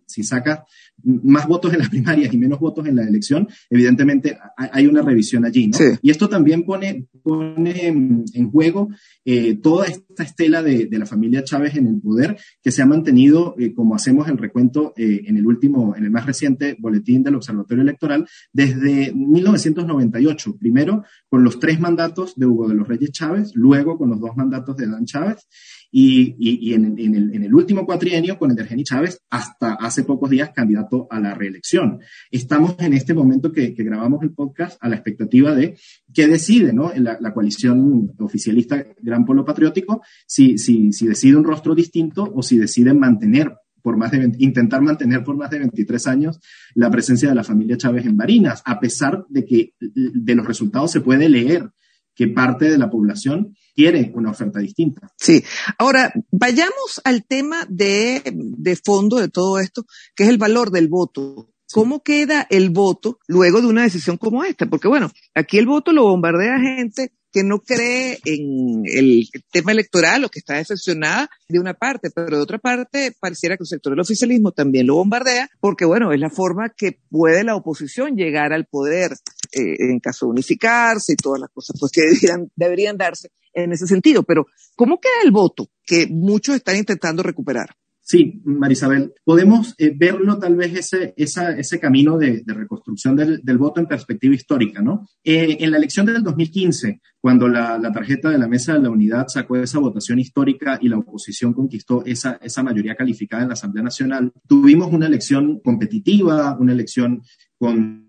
Si 0.06 0.22
saca 0.22 0.64
más 1.04 1.46
votos 1.46 1.72
en 1.72 1.80
las 1.80 1.88
primarias 1.88 2.32
y 2.32 2.38
menos 2.38 2.58
votos 2.58 2.86
en 2.86 2.96
la 2.96 3.02
elección, 3.02 3.48
evidentemente 3.70 4.38
hay 4.56 4.86
una 4.86 5.02
revisión 5.02 5.44
allí, 5.44 5.68
¿no? 5.68 5.78
Y 6.00 6.10
esto 6.10 6.28
también 6.28 6.64
pone, 6.64 7.06
pone 7.22 7.86
en 7.86 8.50
juego 8.50 8.88
eh, 9.24 9.56
toda 9.56 9.86
esta 9.86 10.24
estela 10.24 10.62
de, 10.62 10.86
de, 10.86 10.98
la 10.98 11.06
familia 11.06 11.44
Chávez 11.44 11.76
en 11.76 11.86
el 11.86 12.00
poder 12.00 12.36
que 12.62 12.72
se 12.72 12.82
ha 12.82 12.86
mantenido, 12.86 13.54
eh, 13.58 13.72
como 13.72 13.94
hacemos 13.94 14.28
el 14.28 14.38
recuento 14.38 14.92
eh, 14.96 15.22
en 15.26 15.36
el 15.36 15.46
último, 15.46 15.94
en 15.96 16.04
el 16.04 16.10
más 16.10 16.26
reciente 16.26 16.76
boletín 16.78 17.22
del 17.22 17.36
Observatorio 17.36 17.82
Electoral, 17.82 18.26
desde 18.52 19.12
1998. 19.14 20.56
Primero 20.58 21.04
con 21.28 21.44
los 21.44 21.60
tres 21.60 21.80
mandatos 21.80 22.34
de 22.36 22.46
Hugo 22.46 22.68
de 22.68 22.74
los 22.74 22.88
Reyes 22.88 23.12
Chávez, 23.12 23.52
luego 23.54 23.96
con 23.96 24.10
los 24.10 24.20
dos 24.20 24.36
mandatos 24.36 24.76
de 24.76 24.86
Dan 24.88 25.04
Chávez 25.04 25.46
y, 25.94 26.72
en, 26.72 26.98
el, 26.98 27.44
el, 27.44 27.54
último 27.54 27.84
cuatrienio 27.84 28.38
con 28.38 28.50
el 28.50 28.56
de 28.56 28.62
Ergeni 28.62 28.82
Chávez 28.82 29.20
hasta 29.28 29.74
hace 29.74 30.04
pocos 30.04 30.30
días 30.30 30.50
candidato 30.50 31.06
a 31.10 31.20
la 31.20 31.34
reelección. 31.34 32.00
Estamos 32.30 32.76
en 32.78 32.94
este 32.94 33.12
momento 33.12 33.52
que, 33.52 33.74
grabamos 33.76 34.22
el 34.22 34.32
podcast 34.32 34.78
a 34.80 34.88
la 34.88 34.96
expectativa 34.96 35.54
de 35.54 35.76
qué 36.14 36.26
decide 36.26 36.72
¿no? 36.72 36.92
la, 36.96 37.34
coalición 37.34 38.12
oficialista 38.18 38.82
Gran 39.02 39.26
Polo 39.26 39.44
Patriótico, 39.44 40.02
si, 40.26 40.56
si, 40.56 40.90
decide 41.06 41.36
un 41.36 41.44
rostro 41.44 41.74
distinto 41.74 42.32
o 42.34 42.42
si 42.42 42.56
decide 42.56 42.94
mantener 42.94 43.52
por 43.82 43.96
más 43.96 44.12
de 44.12 44.32
intentar 44.38 44.80
mantener 44.80 45.24
por 45.24 45.36
más 45.36 45.50
de 45.50 45.58
23 45.58 46.06
años 46.06 46.40
la 46.74 46.88
presencia 46.90 47.28
de 47.28 47.34
la 47.34 47.42
familia 47.42 47.76
Chávez 47.76 48.06
en 48.06 48.16
Barinas, 48.16 48.62
a 48.64 48.78
pesar 48.78 49.26
de 49.28 49.44
que 49.44 49.74
de 49.80 50.34
los 50.36 50.46
resultados 50.46 50.92
se 50.92 51.00
puede 51.00 51.28
leer 51.28 51.68
que 52.14 52.28
parte 52.28 52.70
de 52.70 52.78
la 52.78 52.90
población 52.90 53.56
quiere 53.74 54.12
una 54.14 54.30
oferta 54.30 54.60
distinta. 54.60 55.08
Sí. 55.16 55.42
Ahora, 55.78 56.12
vayamos 56.30 57.00
al 57.04 57.24
tema 57.24 57.66
de, 57.68 58.22
de 58.34 58.76
fondo 58.76 59.18
de 59.18 59.28
todo 59.28 59.58
esto, 59.58 59.84
que 60.14 60.24
es 60.24 60.28
el 60.28 60.38
valor 60.38 60.70
del 60.70 60.88
voto. 60.88 61.48
¿Cómo 61.72 62.02
queda 62.02 62.46
el 62.50 62.70
voto 62.70 63.18
luego 63.26 63.62
de 63.62 63.66
una 63.66 63.82
decisión 63.82 64.18
como 64.18 64.44
esta? 64.44 64.66
Porque 64.66 64.88
bueno, 64.88 65.10
aquí 65.34 65.58
el 65.58 65.66
voto 65.66 65.92
lo 65.92 66.04
bombardea 66.04 66.58
gente 66.60 67.12
que 67.32 67.42
no 67.42 67.60
cree 67.60 68.18
en 68.24 68.82
el 68.84 69.28
tema 69.50 69.72
electoral 69.72 70.24
o 70.24 70.28
que 70.28 70.40
está 70.40 70.56
decepcionada 70.56 71.30
de 71.48 71.58
una 71.58 71.74
parte, 71.74 72.10
pero 72.14 72.36
de 72.36 72.42
otra 72.42 72.58
parte 72.58 73.14
pareciera 73.18 73.56
que 73.56 73.62
el 73.62 73.68
sector 73.68 73.92
del 73.92 74.00
oficialismo 74.00 74.52
también 74.52 74.86
lo 74.86 74.96
bombardea 74.96 75.48
porque, 75.60 75.84
bueno, 75.84 76.12
es 76.12 76.20
la 76.20 76.30
forma 76.30 76.72
que 76.76 76.98
puede 77.10 77.44
la 77.44 77.56
oposición 77.56 78.16
llegar 78.16 78.52
al 78.52 78.66
poder 78.66 79.12
eh, 79.52 79.76
en 79.78 79.98
caso 80.00 80.26
de 80.26 80.32
unificarse 80.32 81.12
y 81.12 81.16
todas 81.16 81.40
las 81.40 81.50
cosas 81.50 81.76
pues, 81.80 81.90
que 81.92 82.02
deberían, 82.02 82.50
deberían 82.54 82.96
darse 82.96 83.30
en 83.54 83.72
ese 83.72 83.86
sentido. 83.86 84.22
Pero, 84.22 84.46
¿cómo 84.76 85.00
queda 85.00 85.22
el 85.24 85.30
voto 85.30 85.68
que 85.84 86.06
muchos 86.08 86.56
están 86.56 86.76
intentando 86.76 87.22
recuperar? 87.22 87.76
Sí, 88.12 88.42
Marisabel, 88.44 89.14
podemos 89.24 89.74
eh, 89.78 89.90
verlo 89.96 90.38
tal 90.38 90.54
vez 90.54 90.74
ese, 90.76 91.14
ese 91.16 91.80
camino 91.80 92.18
de, 92.18 92.42
reconstrucción 92.46 93.16
del, 93.16 93.56
voto 93.56 93.80
en 93.80 93.86
perspectiva 93.86 94.34
histórica, 94.34 94.82
¿no? 94.82 95.08
Eh, 95.24 95.56
en 95.60 95.70
la 95.70 95.78
elección 95.78 96.04
del 96.04 96.22
2015, 96.22 97.00
cuando 97.22 97.48
la, 97.48 97.80
tarjeta 97.90 98.28
de 98.28 98.36
la 98.36 98.48
Mesa 98.48 98.74
de 98.74 98.80
la 98.80 98.90
Unidad 98.90 99.28
sacó 99.28 99.56
esa 99.56 99.78
votación 99.78 100.18
histórica 100.18 100.78
y 100.82 100.90
la 100.90 100.98
oposición 100.98 101.54
conquistó 101.54 102.04
esa, 102.04 102.38
esa 102.42 102.62
mayoría 102.62 102.96
calificada 102.96 103.44
en 103.44 103.48
la 103.48 103.54
Asamblea 103.54 103.84
Nacional, 103.84 104.30
tuvimos 104.46 104.92
una 104.92 105.06
elección 105.06 105.60
competitiva, 105.60 106.58
una 106.60 106.74
elección 106.74 107.22
con 107.62 108.08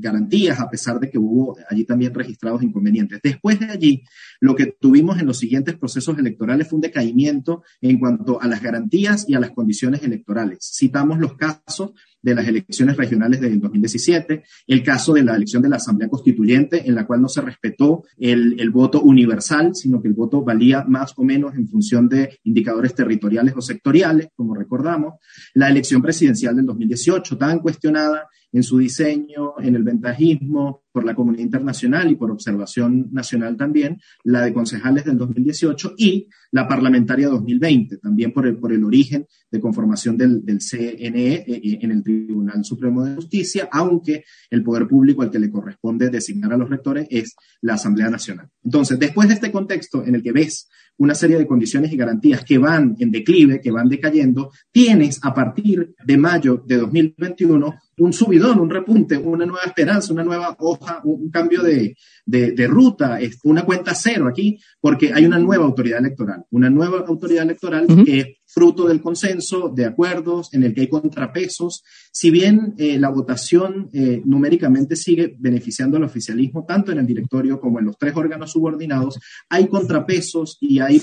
garantías, 0.00 0.58
a 0.58 0.68
pesar 0.68 0.98
de 0.98 1.08
que 1.08 1.16
hubo 1.16 1.56
allí 1.68 1.84
también 1.84 2.12
registrados 2.12 2.60
inconvenientes. 2.64 3.20
Después 3.22 3.60
de 3.60 3.66
allí, 3.66 4.02
lo 4.40 4.56
que 4.56 4.66
tuvimos 4.66 5.20
en 5.20 5.26
los 5.26 5.38
siguientes 5.38 5.76
procesos 5.76 6.18
electorales 6.18 6.66
fue 6.66 6.78
un 6.78 6.80
decaimiento 6.80 7.62
en 7.80 8.00
cuanto 8.00 8.42
a 8.42 8.48
las 8.48 8.60
garantías 8.60 9.28
y 9.28 9.34
a 9.34 9.38
las 9.38 9.52
condiciones 9.52 10.02
electorales. 10.02 10.72
Citamos 10.76 11.20
los 11.20 11.36
casos 11.36 11.92
de 12.22 12.34
las 12.34 12.46
elecciones 12.46 12.96
regionales 12.96 13.40
del 13.40 13.60
2017, 13.60 14.42
el 14.66 14.82
caso 14.82 15.12
de 15.14 15.24
la 15.24 15.36
elección 15.36 15.62
de 15.62 15.68
la 15.68 15.76
Asamblea 15.76 16.08
Constituyente, 16.08 16.86
en 16.86 16.94
la 16.94 17.06
cual 17.06 17.22
no 17.22 17.28
se 17.28 17.40
respetó 17.40 18.04
el, 18.18 18.60
el, 18.60 18.70
voto 18.70 19.00
universal, 19.00 19.74
sino 19.74 20.00
que 20.02 20.08
el 20.08 20.14
voto 20.14 20.42
valía 20.42 20.84
más 20.86 21.14
o 21.16 21.24
menos 21.24 21.54
en 21.54 21.68
función 21.68 22.08
de 22.08 22.38
indicadores 22.44 22.94
territoriales 22.94 23.54
o 23.56 23.60
sectoriales, 23.60 24.28
como 24.34 24.54
recordamos, 24.54 25.14
la 25.54 25.68
elección 25.68 26.02
presidencial 26.02 26.56
del 26.56 26.66
2018, 26.66 27.38
tan 27.38 27.60
cuestionada 27.60 28.28
en 28.52 28.62
su 28.62 28.78
diseño, 28.78 29.54
en 29.60 29.76
el 29.76 29.82
ventajismo, 29.82 30.82
por 30.92 31.04
la 31.04 31.14
comunidad 31.14 31.44
internacional 31.44 32.10
y 32.10 32.16
por 32.16 32.30
observación 32.30 33.08
nacional 33.12 33.56
también, 33.56 34.00
la 34.24 34.42
de 34.42 34.52
concejales 34.52 35.04
del 35.04 35.18
2018 35.18 35.94
y 35.96 36.28
la 36.50 36.66
parlamentaria 36.66 37.28
2020, 37.28 37.98
también 37.98 38.32
por 38.32 38.46
el, 38.46 38.56
por 38.56 38.72
el 38.72 38.84
origen 38.84 39.26
de 39.50 39.60
conformación 39.60 40.16
del, 40.16 40.44
del 40.44 40.60
CNE 40.60 41.34
eh, 41.34 41.44
eh, 41.46 41.78
en 41.80 41.90
el 41.90 42.02
Tribunal 42.02 42.64
Supremo 42.64 43.04
de 43.04 43.14
Justicia, 43.14 43.68
aunque 43.72 44.24
el 44.50 44.62
poder 44.62 44.86
público 44.88 45.22
al 45.22 45.30
que 45.30 45.38
le 45.38 45.50
corresponde 45.50 46.10
designar 46.10 46.52
a 46.52 46.56
los 46.56 46.68
rectores 46.68 47.06
es 47.10 47.36
la 47.60 47.74
Asamblea 47.74 48.10
Nacional. 48.10 48.48
Entonces, 48.64 48.98
después 48.98 49.28
de 49.28 49.34
este 49.34 49.52
contexto 49.52 50.04
en 50.04 50.14
el 50.14 50.22
que 50.22 50.32
ves 50.32 50.68
una 51.00 51.14
serie 51.14 51.38
de 51.38 51.46
condiciones 51.46 51.90
y 51.92 51.96
garantías 51.96 52.44
que 52.44 52.58
van 52.58 52.94
en 52.98 53.10
declive, 53.10 53.60
que 53.60 53.70
van 53.70 53.88
decayendo, 53.88 54.50
tienes 54.70 55.18
a 55.22 55.32
partir 55.32 55.94
de 56.04 56.18
mayo 56.18 56.62
de 56.66 56.76
2021 56.76 57.74
un 57.96 58.12
subidón, 58.12 58.60
un 58.60 58.68
repunte, 58.68 59.16
una 59.16 59.46
nueva 59.46 59.64
esperanza, 59.64 60.12
una 60.12 60.24
nueva 60.24 60.54
hoja, 60.58 61.00
un 61.04 61.30
cambio 61.30 61.62
de, 61.62 61.96
de, 62.26 62.66
ruta, 62.66 63.18
una 63.44 63.64
cuenta 63.64 63.94
cero 63.94 64.28
aquí, 64.28 64.58
porque 64.78 65.10
hay 65.12 65.24
una 65.24 65.38
nueva 65.38 65.64
autoridad 65.64 66.00
electoral, 66.00 66.44
una 66.50 66.68
nueva 66.68 66.98
autoridad 67.06 67.44
electoral 67.44 67.86
que 68.04 68.39
fruto 68.52 68.88
del 68.88 69.00
consenso, 69.00 69.68
de 69.68 69.86
acuerdos, 69.86 70.52
en 70.52 70.64
el 70.64 70.74
que 70.74 70.82
hay 70.82 70.88
contrapesos. 70.88 71.84
Si 72.12 72.30
bien 72.30 72.74
eh, 72.78 72.98
la 72.98 73.08
votación 73.08 73.88
eh, 73.92 74.22
numéricamente 74.24 74.96
sigue 74.96 75.36
beneficiando 75.38 75.96
al 75.96 76.04
oficialismo, 76.04 76.64
tanto 76.66 76.90
en 76.90 76.98
el 76.98 77.06
directorio 77.06 77.60
como 77.60 77.78
en 77.78 77.86
los 77.86 77.96
tres 77.96 78.16
órganos 78.16 78.50
subordinados, 78.50 79.20
hay 79.48 79.68
contrapesos 79.68 80.58
y 80.60 80.80
hay 80.80 81.00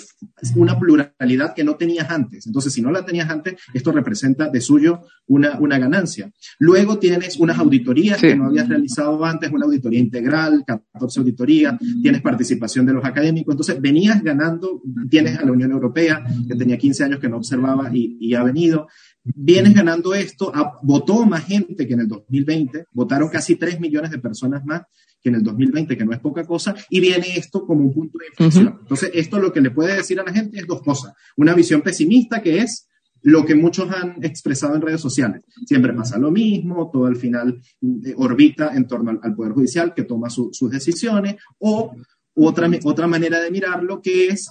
una 0.56 0.77
pluralidad 0.77 1.54
que 1.56 1.63
no 1.63 1.77
tenías 1.77 2.10
antes. 2.10 2.46
Entonces, 2.48 2.74
si 2.74 2.82
no 2.82 2.92
la 2.92 3.06
tenías 3.06 3.30
antes, 3.30 3.56
esto 3.74 3.92
representa 3.92 4.50
de 4.50 4.60
suyo 4.60 5.01
una, 5.27 5.58
una 5.60 5.80
ganancia. 5.80 6.30
Luego 6.60 7.00
tienes 7.00 7.38
unas 7.38 7.58
auditorías 7.58 8.20
que 8.20 8.36
no 8.36 8.48
habías 8.48 8.68
realizado 8.68 9.24
antes, 9.24 9.51
una 9.51 9.66
auditoría 9.66 10.00
integral, 10.00 10.63
14 10.66 11.22
auditorías, 11.22 11.75
tienes 12.01 12.22
participación 12.22 12.86
de 12.86 12.94
los 12.94 13.06
académicos. 13.06 13.54
Entonces, 13.54 13.80
venías 13.80 14.22
ganando, 14.22 14.82
tienes 15.10 15.38
a 15.38 15.46
la 15.46 15.51
Unión 15.51 15.72
Europea, 15.72 16.24
que 16.48 16.56
tenía 16.56 16.77
15 16.77 17.04
años 17.06 17.20
que 17.20 17.30
no 17.30 17.37
observaba 17.38 17.89
y, 17.94 18.34
ha 18.34 18.44
venido. 18.44 18.88
Vienes 19.24 19.74
ganando 19.74 20.13
esto, 20.13 20.51
votó 20.84 21.25
más 21.25 21.46
gente 21.46 21.88
que 21.88 21.94
en 21.94 22.01
el 22.01 22.08
2020, 22.08 22.86
votaron 22.91 23.29
casi 23.29 23.56
3 23.56 23.79
millones 23.79 24.12
de 24.12 24.20
personas 24.20 24.63
más 24.65 24.84
que 25.22 25.29
en 25.29 25.36
el 25.36 25.44
2020, 25.44 25.98
que 25.98 26.06
no 26.06 26.13
es 26.13 26.20
poca 26.20 26.46
cosa, 26.46 26.75
y 26.89 27.00
viene 27.00 27.36
esto 27.36 27.65
como 27.65 27.82
un 27.82 27.94
punto 27.94 28.17
de 28.20 28.27
inflexión. 28.27 28.77
Entonces, 28.82 29.12
esto 29.13 29.39
lo 29.39 29.51
que 29.51 29.62
le 29.62 29.72
puede 29.72 29.96
decir 29.96 30.20
a 30.20 30.24
la 30.24 30.32
gente 30.32 30.60
es 30.60 30.67
dos 30.67 30.82
cosas. 30.82 31.13
Una 31.36 31.53
visión 31.53 31.82
pesimista 31.82 32.41
que 32.41 32.60
es 32.60 32.88
lo 33.22 33.46
que 33.46 33.56
muchos 33.56 33.91
han 33.91 34.24
expresado 34.24 34.75
en 34.75 34.82
redes 34.82 35.01
sociales. 35.01 35.41
Siempre 35.65 35.94
pasa 35.94 36.17
lo 36.17 36.32
mismo, 36.32 36.89
todo 36.91 37.08
al 37.08 37.15
final 37.15 37.60
eh, 37.82 38.13
orbita 38.15 38.75
en 38.75 38.88
torno 38.88 39.20
al, 39.22 39.36
Poder 39.36 39.53
Judicial 39.53 39.94
que 39.94 40.03
toma 40.03 40.29
sus 40.29 40.70
decisiones, 40.70 41.36
o 41.60 41.94
otra, 42.36 42.70
otra 42.84 43.08
manera 43.08 43.41
de 43.41 43.51
mirarlo 43.51 44.01
que 44.01 44.27
es 44.27 44.50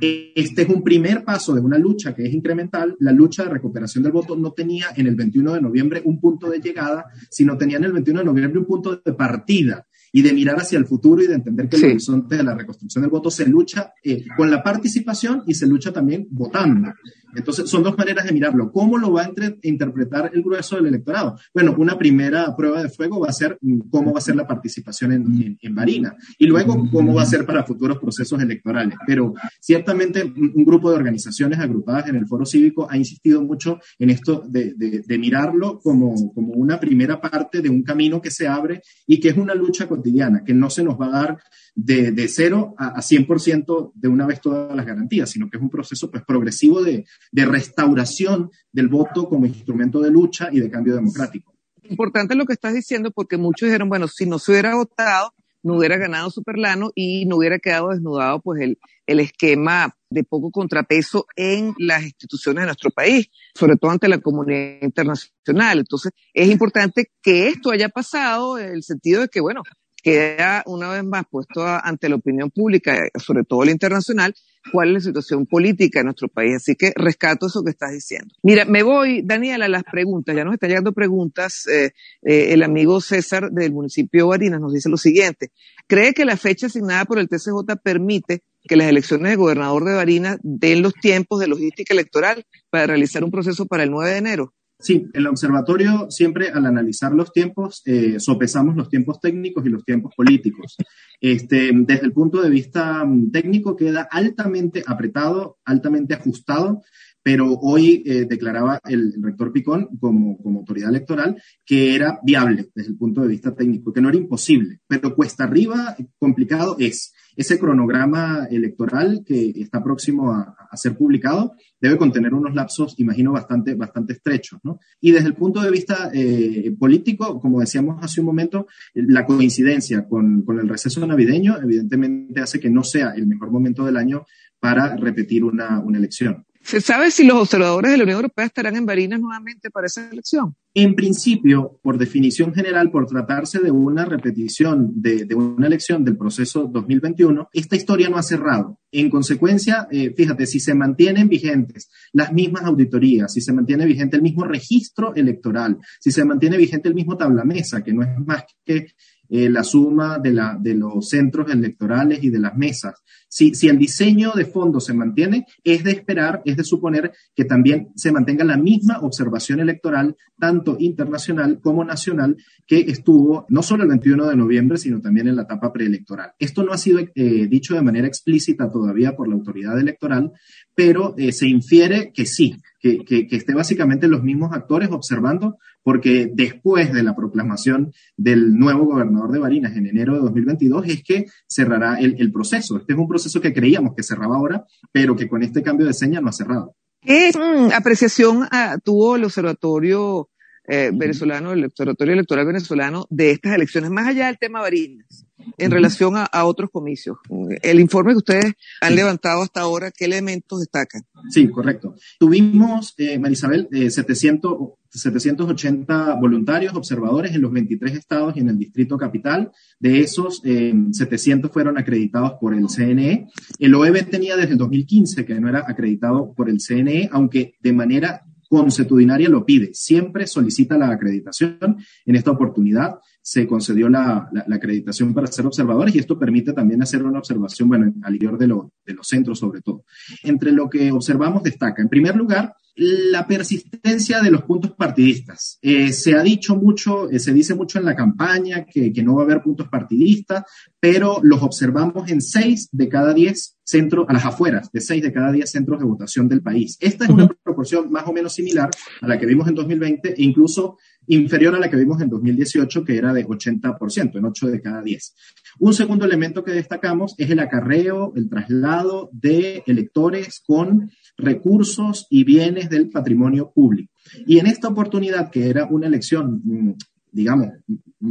este 0.00 0.62
es 0.62 0.68
un 0.68 0.82
primer 0.82 1.24
paso 1.24 1.54
de 1.54 1.60
una 1.60 1.78
lucha 1.78 2.14
que 2.14 2.26
es 2.26 2.34
incremental. 2.34 2.96
La 2.98 3.12
lucha 3.12 3.44
de 3.44 3.50
recuperación 3.50 4.02
del 4.02 4.12
voto 4.12 4.36
no 4.36 4.52
tenía 4.52 4.86
en 4.96 5.06
el 5.06 5.14
21 5.14 5.54
de 5.54 5.60
noviembre 5.60 6.02
un 6.04 6.20
punto 6.20 6.50
de 6.50 6.58
llegada, 6.58 7.06
sino 7.30 7.56
tenía 7.56 7.76
en 7.76 7.84
el 7.84 7.92
21 7.92 8.20
de 8.20 8.26
noviembre 8.26 8.58
un 8.58 8.66
punto 8.66 8.96
de 8.96 9.12
partida 9.12 9.86
y 10.12 10.22
de 10.22 10.32
mirar 10.32 10.56
hacia 10.56 10.78
el 10.78 10.86
futuro 10.86 11.22
y 11.22 11.26
de 11.26 11.34
entender 11.34 11.68
que 11.68 11.76
el 11.76 11.84
horizonte 11.84 12.36
de 12.36 12.42
la 12.42 12.54
reconstrucción 12.54 13.02
del 13.02 13.10
voto 13.10 13.30
se 13.30 13.46
lucha 13.46 13.92
eh, 14.02 14.24
con 14.36 14.50
la 14.50 14.62
participación 14.62 15.42
y 15.46 15.54
se 15.54 15.66
lucha 15.66 15.92
también 15.92 16.26
votando. 16.30 16.92
Entonces, 17.34 17.68
son 17.68 17.82
dos 17.82 17.96
maneras 17.96 18.24
de 18.26 18.32
mirarlo. 18.32 18.72
¿Cómo 18.72 18.98
lo 18.98 19.12
va 19.12 19.22
a 19.22 19.30
interpretar 19.62 20.30
el 20.32 20.42
grueso 20.42 20.76
del 20.76 20.86
electorado? 20.86 21.38
Bueno, 21.52 21.74
una 21.78 21.98
primera 21.98 22.54
prueba 22.56 22.82
de 22.82 22.88
fuego 22.88 23.20
va 23.20 23.28
a 23.28 23.32
ser 23.32 23.58
mm, 23.60 23.88
cómo 23.90 24.12
va 24.12 24.18
a 24.18 24.22
ser 24.22 24.36
la 24.36 24.46
participación 24.46 25.12
en, 25.12 25.58
en, 25.60 25.74
Marina 25.74 26.16
y 26.38 26.46
luego 26.46 26.88
cómo 26.90 27.14
va 27.14 27.22
a 27.22 27.26
ser 27.26 27.44
para 27.46 27.64
futuros 27.64 27.98
procesos 27.98 28.40
electorales. 28.40 28.96
Pero 29.06 29.34
ciertamente 29.60 30.22
un 30.24 30.64
grupo 30.64 30.90
de 30.90 30.96
organizaciones 30.96 31.58
agrupadas 31.58 32.08
en 32.08 32.16
el 32.16 32.26
foro 32.26 32.44
cívico 32.44 32.88
ha 32.90 32.96
insistido 32.96 33.42
mucho 33.42 33.78
en 33.98 34.10
esto 34.10 34.42
de, 34.46 34.74
de, 34.74 35.18
mirarlo 35.18 35.78
como, 35.80 36.32
como 36.32 36.52
una 36.54 36.78
primera 36.80 37.20
parte 37.20 37.60
de 37.60 37.68
un 37.68 37.82
camino 37.82 38.20
que 38.20 38.30
se 38.30 38.46
abre 38.46 38.82
y 39.06 39.20
que 39.20 39.28
es 39.28 39.36
una 39.36 39.54
lucha 39.54 39.86
cotidiana, 39.86 40.42
que 40.44 40.54
no 40.54 40.70
se 40.70 40.82
nos 40.82 40.98
va 40.98 41.06
a 41.06 41.10
dar 41.10 41.38
de, 41.80 42.10
de 42.10 42.26
cero 42.26 42.74
a, 42.76 42.88
a 42.88 43.00
100% 43.00 43.92
de 43.94 44.08
una 44.08 44.26
vez 44.26 44.40
todas 44.40 44.74
las 44.74 44.84
garantías, 44.84 45.30
sino 45.30 45.48
que 45.48 45.58
es 45.58 45.62
un 45.62 45.70
proceso 45.70 46.10
pues, 46.10 46.24
progresivo 46.24 46.82
de, 46.82 47.06
de 47.30 47.46
restauración 47.46 48.50
del 48.72 48.88
voto 48.88 49.28
como 49.28 49.46
instrumento 49.46 50.00
de 50.00 50.10
lucha 50.10 50.48
y 50.50 50.58
de 50.58 50.70
cambio 50.70 50.96
democrático. 50.96 51.54
Importante 51.84 52.34
lo 52.34 52.46
que 52.46 52.54
estás 52.54 52.74
diciendo 52.74 53.12
porque 53.12 53.36
muchos 53.36 53.68
dijeron, 53.68 53.88
bueno, 53.88 54.08
si 54.08 54.26
no 54.26 54.40
se 54.40 54.50
hubiera 54.50 54.74
votado, 54.74 55.32
no 55.62 55.76
hubiera 55.76 55.96
ganado 55.98 56.30
Superlano 56.30 56.90
y 56.96 57.26
no 57.26 57.36
hubiera 57.36 57.60
quedado 57.60 57.90
desnudado 57.90 58.40
pues 58.40 58.60
el, 58.60 58.78
el 59.06 59.20
esquema 59.20 59.96
de 60.10 60.24
poco 60.24 60.50
contrapeso 60.50 61.26
en 61.36 61.74
las 61.78 62.02
instituciones 62.02 62.62
de 62.62 62.66
nuestro 62.66 62.90
país, 62.90 63.30
sobre 63.54 63.76
todo 63.76 63.92
ante 63.92 64.08
la 64.08 64.18
comunidad 64.18 64.82
internacional. 64.82 65.78
Entonces, 65.78 66.10
es 66.34 66.50
importante 66.50 67.12
que 67.22 67.48
esto 67.48 67.70
haya 67.70 67.88
pasado 67.88 68.58
en 68.58 68.72
el 68.72 68.82
sentido 68.82 69.20
de 69.20 69.28
que, 69.28 69.40
bueno, 69.40 69.62
queda 70.08 70.62
una 70.66 70.90
vez 70.90 71.04
más 71.04 71.24
puesto 71.30 71.64
ante 71.66 72.08
la 72.08 72.16
opinión 72.16 72.50
pública, 72.50 72.96
sobre 73.16 73.44
todo 73.44 73.64
la 73.64 73.72
internacional, 73.72 74.34
cuál 74.72 74.88
es 74.88 74.94
la 74.94 75.00
situación 75.00 75.46
política 75.46 76.00
de 76.00 76.04
nuestro 76.04 76.28
país. 76.28 76.56
Así 76.56 76.74
que 76.74 76.92
rescato 76.94 77.46
eso 77.46 77.62
que 77.62 77.70
estás 77.70 77.92
diciendo. 77.92 78.34
Mira, 78.42 78.64
me 78.64 78.82
voy, 78.82 79.22
Daniela, 79.22 79.66
a 79.66 79.68
las 79.68 79.84
preguntas. 79.84 80.34
Ya 80.34 80.44
nos 80.44 80.54
están 80.54 80.70
llegando 80.70 80.92
preguntas. 80.92 81.66
Eh, 81.66 81.92
eh, 82.22 82.52
el 82.52 82.62
amigo 82.62 83.00
César 83.00 83.50
del 83.50 83.72
municipio 83.72 84.24
de 84.24 84.28
Barinas 84.28 84.60
nos 84.60 84.72
dice 84.72 84.88
lo 84.88 84.96
siguiente. 84.96 85.50
¿Cree 85.86 86.14
que 86.14 86.24
la 86.24 86.36
fecha 86.36 86.66
asignada 86.66 87.04
por 87.04 87.18
el 87.18 87.28
TCJ 87.28 87.76
permite 87.82 88.42
que 88.66 88.76
las 88.76 88.88
elecciones 88.88 89.30
de 89.30 89.36
gobernador 89.36 89.84
de 89.84 89.94
Barinas 89.94 90.38
den 90.42 90.82
los 90.82 90.94
tiempos 90.94 91.40
de 91.40 91.48
logística 91.48 91.94
electoral 91.94 92.44
para 92.70 92.86
realizar 92.86 93.24
un 93.24 93.30
proceso 93.30 93.66
para 93.66 93.84
el 93.84 93.90
9 93.90 94.10
de 94.10 94.18
enero? 94.18 94.54
Sí, 94.80 95.08
el 95.12 95.26
observatorio 95.26 96.08
siempre 96.08 96.50
al 96.50 96.64
analizar 96.64 97.12
los 97.12 97.32
tiempos, 97.32 97.82
eh, 97.84 98.20
sopesamos 98.20 98.76
los 98.76 98.88
tiempos 98.88 99.20
técnicos 99.20 99.66
y 99.66 99.70
los 99.70 99.84
tiempos 99.84 100.14
políticos. 100.14 100.76
Este, 101.20 101.72
desde 101.74 102.06
el 102.06 102.12
punto 102.12 102.40
de 102.40 102.48
vista 102.48 103.04
mm, 103.04 103.32
técnico 103.32 103.74
queda 103.74 104.06
altamente 104.08 104.84
apretado, 104.86 105.58
altamente 105.64 106.14
ajustado, 106.14 106.82
pero 107.28 107.58
hoy 107.60 108.02
eh, 108.06 108.24
declaraba 108.26 108.80
el, 108.86 109.12
rector 109.20 109.52
Picón 109.52 109.98
como, 110.00 110.38
autoridad 110.60 110.88
electoral 110.88 111.36
que 111.62 111.94
era 111.94 112.20
viable 112.24 112.70
desde 112.74 112.92
el 112.92 112.96
punto 112.96 113.20
de 113.20 113.28
vista 113.28 113.54
técnico, 113.54 113.92
que 113.92 114.00
no 114.00 114.08
era 114.08 114.16
imposible, 114.16 114.80
pero 114.86 115.14
cuesta 115.14 115.44
arriba, 115.44 115.94
complicado 116.18 116.76
es. 116.78 117.12
Ese 117.36 117.58
cronograma 117.58 118.46
electoral 118.50 119.24
que 119.26 119.50
está 119.56 119.84
próximo 119.84 120.32
a, 120.32 120.56
ser 120.72 120.96
publicado 120.96 121.52
debe 121.78 121.98
contener 121.98 122.32
unos 122.32 122.54
lapsos, 122.54 122.94
imagino, 122.98 123.32
bastante, 123.32 123.74
bastante 123.74 124.14
estrechos. 124.14 124.60
¿no? 124.64 124.80
Y 124.98 125.10
desde 125.10 125.28
el 125.28 125.34
punto 125.34 125.60
de 125.60 125.70
vista 125.70 126.10
eh, 126.14 126.74
político, 126.78 127.38
como 127.40 127.60
decíamos 127.60 128.02
hace 128.02 128.20
un 128.20 128.26
momento, 128.26 128.66
la 128.94 129.26
coincidencia 129.26 130.08
con, 130.08 130.46
el 130.48 130.68
receso 130.68 131.06
navideño 131.06 131.58
evidentemente 131.62 132.40
hace 132.40 132.58
que 132.58 132.70
no 132.70 132.82
sea 132.82 133.12
el 133.14 133.26
mejor 133.26 133.50
momento 133.50 133.84
del 133.84 133.98
año 133.98 134.24
para 134.58 134.96
repetir 134.96 135.44
una 135.44 135.84
elección. 135.94 136.47
¿Se 136.68 136.82
sabe 136.82 137.10
si 137.10 137.24
los 137.24 137.38
observadores 137.38 137.92
de 137.92 137.96
la 137.96 138.02
Unión 138.02 138.16
Europea 138.16 138.44
estarán 138.44 138.76
en 138.76 138.84
Barinas 138.84 139.18
nuevamente 139.18 139.70
para 139.70 139.86
esa 139.86 140.06
elección? 140.10 140.54
En 140.74 140.94
principio, 140.94 141.80
por 141.82 141.96
definición 141.96 142.52
general, 142.52 142.90
por 142.90 143.06
tratarse 143.06 143.60
de 143.60 143.70
una 143.70 144.04
repetición 144.04 144.92
de, 144.94 145.26
una 145.34 145.66
elección 145.66 146.04
del 146.04 146.18
proceso 146.18 146.68
2021, 146.70 147.48
esta 147.54 147.74
historia 147.74 148.10
no 148.10 148.18
ha 148.18 148.22
cerrado. 148.22 148.78
En 148.92 149.08
consecuencia, 149.08 149.88
eh, 149.90 150.12
fíjate, 150.14 150.44
si 150.44 150.60
se 150.60 150.74
mantienen 150.74 151.30
vigentes 151.30 151.88
las 152.12 152.34
mismas 152.34 152.64
auditorías, 152.64 153.32
si 153.32 153.40
se 153.40 153.54
mantiene 153.54 153.86
vigente 153.86 154.16
el 154.16 154.22
mismo 154.22 154.44
registro 154.44 155.14
electoral, 155.14 155.78
si 155.98 156.10
se 156.10 156.26
mantiene 156.26 156.58
vigente 156.58 156.90
el 156.90 156.94
mismo 156.94 157.16
tablamesa, 157.16 157.82
que 157.82 157.94
no 157.94 158.02
es 158.02 158.10
más 158.26 158.44
que 158.62 158.88
eh, 159.28 159.48
la 159.50 159.62
suma 159.62 160.18
de, 160.18 160.32
la, 160.32 160.56
de 160.58 160.74
los 160.74 161.08
centros 161.08 161.50
electorales 161.50 162.22
y 162.22 162.30
de 162.30 162.38
las 162.38 162.56
mesas. 162.56 163.02
Si, 163.28 163.54
si 163.54 163.68
el 163.68 163.78
diseño 163.78 164.32
de 164.34 164.46
fondo 164.46 164.80
se 164.80 164.94
mantiene, 164.94 165.46
es 165.62 165.84
de 165.84 165.90
esperar, 165.90 166.40
es 166.46 166.56
de 166.56 166.64
suponer 166.64 167.12
que 167.34 167.44
también 167.44 167.88
se 167.94 168.10
mantenga 168.10 168.44
la 168.44 168.56
misma 168.56 169.00
observación 169.00 169.60
electoral, 169.60 170.16
tanto 170.38 170.76
internacional 170.78 171.60
como 171.60 171.84
nacional, 171.84 172.36
que 172.66 172.80
estuvo 172.80 173.44
no 173.50 173.62
solo 173.62 173.82
el 173.82 173.90
21 173.90 174.26
de 174.26 174.36
noviembre, 174.36 174.78
sino 174.78 175.00
también 175.00 175.28
en 175.28 175.36
la 175.36 175.42
etapa 175.42 175.72
preelectoral. 175.72 176.32
Esto 176.38 176.62
no 176.62 176.72
ha 176.72 176.78
sido 176.78 177.00
eh, 177.00 177.46
dicho 177.48 177.74
de 177.74 177.82
manera 177.82 178.06
explícita 178.06 178.70
todavía 178.70 179.14
por 179.14 179.28
la 179.28 179.34
autoridad 179.34 179.78
electoral, 179.78 180.32
pero 180.74 181.14
eh, 181.18 181.32
se 181.32 181.48
infiere 181.48 182.12
que 182.14 182.24
sí, 182.24 182.56
que, 182.80 183.04
que, 183.04 183.26
que, 183.26 183.36
esté 183.36 183.54
básicamente 183.54 184.08
los 184.08 184.22
mismos 184.22 184.52
actores 184.52 184.90
observando, 184.90 185.58
porque 185.88 186.30
después 186.30 186.92
de 186.92 187.02
la 187.02 187.16
proclamación 187.16 187.94
del 188.14 188.58
nuevo 188.58 188.84
gobernador 188.84 189.32
de 189.32 189.38
Barinas 189.38 189.74
en 189.74 189.86
enero 189.86 190.12
de 190.12 190.20
2022 190.20 190.86
es 190.86 191.02
que 191.02 191.24
cerrará 191.48 191.98
el, 191.98 192.30
proceso. 192.30 192.76
Este 192.76 192.92
es 192.92 192.98
un 192.98 193.08
proceso 193.08 193.40
que 193.40 193.54
creíamos 193.54 193.94
que 193.96 194.02
cerraba 194.02 194.36
ahora, 194.36 194.66
pero 194.92 195.16
que 195.16 195.26
con 195.26 195.42
este 195.42 195.62
cambio 195.62 195.86
de 195.86 195.94
seña 195.94 196.20
no 196.20 196.28
ha 196.28 196.32
cerrado. 196.32 196.76
¿Qué 197.00 197.30
mm, 197.34 197.72
apreciación 197.72 198.46
ah, 198.50 198.76
tuvo 198.84 199.16
el 199.16 199.24
observatorio 199.24 200.28
eh, 200.68 200.90
venezolano, 200.92 201.52
el 201.52 201.64
observatorio 201.64 202.14
electoral 202.14 202.46
venezolano 202.46 203.06
de 203.10 203.30
estas 203.32 203.54
elecciones, 203.54 203.90
más 203.90 204.06
allá 204.06 204.26
del 204.26 204.38
tema 204.38 204.60
Barinas? 204.60 205.28
en 205.56 205.70
relación 205.70 206.14
a, 206.16 206.44
otros 206.44 206.70
comicios. 206.70 207.18
El 207.62 207.80
informe 207.80 208.12
que 208.12 208.18
ustedes 208.18 208.52
han 208.80 208.94
levantado 208.94 209.42
hasta 209.42 209.60
ahora, 209.60 209.90
¿qué 209.90 210.04
elementos 210.04 210.60
destacan? 210.60 211.02
Sí, 211.30 211.48
correcto. 211.48 211.94
Tuvimos, 212.18 212.94
eh, 212.98 213.18
Marisabel, 213.18 213.68
700, 213.70 214.52
eh, 214.52 214.74
780 214.90 216.14
voluntarios, 216.14 216.74
observadores 216.74 217.34
en 217.34 217.42
los 217.42 217.52
23 217.52 217.94
estados 217.94 218.36
y 218.36 218.40
en 218.40 218.50
el 218.50 218.58
Distrito 218.58 218.96
Capital. 218.96 219.50
De 219.78 220.00
esos, 220.00 220.40
700 220.42 221.50
eh, 221.50 221.52
fueron 221.52 221.78
acreditados 221.78 222.32
por 222.40 222.54
el 222.54 222.68
CNE. 222.68 223.28
El 223.58 223.74
OEB 223.74 224.08
tenía 224.08 224.36
desde 224.36 224.52
el 224.52 224.58
2015 224.58 225.24
que 225.24 225.40
no 225.40 225.48
era 225.48 225.64
acreditado 225.66 226.32
por 226.34 226.48
el 226.48 226.58
CNE, 226.60 227.08
aunque 227.12 227.54
de 227.60 227.72
manera 227.72 228.24
consuetudinaria 228.48 229.28
lo 229.28 229.44
pide. 229.44 229.70
Siempre 229.74 230.26
solicita 230.26 230.78
la 230.78 230.90
acreditación. 230.90 231.76
En 232.04 232.16
esta 232.16 232.30
oportunidad 232.30 232.98
se 233.20 233.46
concedió 233.46 233.88
la, 233.88 234.30
acreditación 234.50 235.12
para 235.12 235.26
ser 235.26 235.46
observadores 235.46 235.94
y 235.94 235.98
esto 235.98 236.18
permite 236.18 236.52
también 236.52 236.82
hacer 236.82 237.02
una 237.02 237.18
observación, 237.18 237.68
bueno, 237.68 237.92
al 238.02 238.14
interior 238.14 238.38
de, 238.38 238.46
de 238.86 238.94
los 238.94 239.06
centros 239.06 239.38
sobre 239.38 239.60
todo. 239.60 239.84
Entre 240.22 240.52
lo 240.52 240.68
que 240.68 240.90
observamos 240.90 241.42
destaca, 241.42 241.82
en 241.82 241.88
primer 241.88 242.16
lugar, 242.16 242.54
la 242.78 243.26
persistencia 243.26 244.22
de 244.22 244.30
los 244.30 244.42
puntos 244.42 244.70
partidistas. 244.72 245.58
Eh, 245.62 245.92
se 245.92 246.14
ha 246.14 246.22
dicho 246.22 246.54
mucho, 246.54 247.10
eh, 247.10 247.18
se 247.18 247.32
dice 247.32 247.56
mucho 247.56 247.80
en 247.80 247.84
la 247.84 247.96
campaña 247.96 248.64
que, 248.64 248.92
que, 248.92 249.02
no 249.02 249.16
va 249.16 249.22
a 249.22 249.24
haber 249.24 249.42
puntos 249.42 249.68
partidistas, 249.68 250.44
pero 250.78 251.18
los 251.24 251.42
observamos 251.42 252.08
en 252.08 252.20
seis 252.20 252.68
de 252.70 252.88
cada 252.88 253.12
diez 253.14 253.56
centros, 253.64 254.06
a 254.08 254.12
las 254.12 254.24
afueras 254.24 254.70
de 254.72 254.80
seis 254.80 255.02
de 255.02 255.12
cada 255.12 255.32
diez 255.32 255.50
centros 255.50 255.80
de 255.80 255.86
votación 255.86 256.28
del 256.28 256.40
país. 256.40 256.76
Esta 256.78 257.04
es 257.04 257.10
una 257.10 257.26
proporción 257.26 257.90
más 257.90 258.06
o 258.06 258.12
menos 258.12 258.32
similar 258.32 258.70
a 259.00 259.08
la 259.08 259.18
que 259.18 259.26
vimos 259.26 259.48
en 259.48 259.56
2020 259.56 260.10
e 260.10 260.22
incluso 260.22 260.78
inferior 261.08 261.54
a 261.54 261.58
la 261.58 261.70
que 261.70 261.76
vimos 261.76 262.00
en 262.00 262.08
2018, 262.08 262.84
que 262.84 262.96
era 262.96 263.12
de 263.12 263.26
80%, 263.26 264.16
en 264.16 264.24
8 264.24 264.46
de 264.48 264.60
cada 264.60 264.82
10. 264.82 265.14
Un 265.60 265.74
segundo 265.74 266.04
elemento 266.04 266.44
que 266.44 266.52
destacamos 266.52 267.14
es 267.18 267.30
el 267.30 267.40
acarreo, 267.40 268.12
el 268.14 268.28
traslado 268.28 269.10
de 269.12 269.62
electores 269.66 270.42
con 270.46 270.90
recursos 271.16 272.06
y 272.10 272.24
bienes 272.24 272.70
del 272.70 272.90
patrimonio 272.90 273.50
público. 273.52 273.92
Y 274.26 274.38
en 274.38 274.46
esta 274.46 274.68
oportunidad, 274.68 275.30
que 275.30 275.48
era 275.48 275.66
una 275.66 275.86
elección, 275.86 276.40
mm, 276.44 276.72
digamos, 277.10 277.48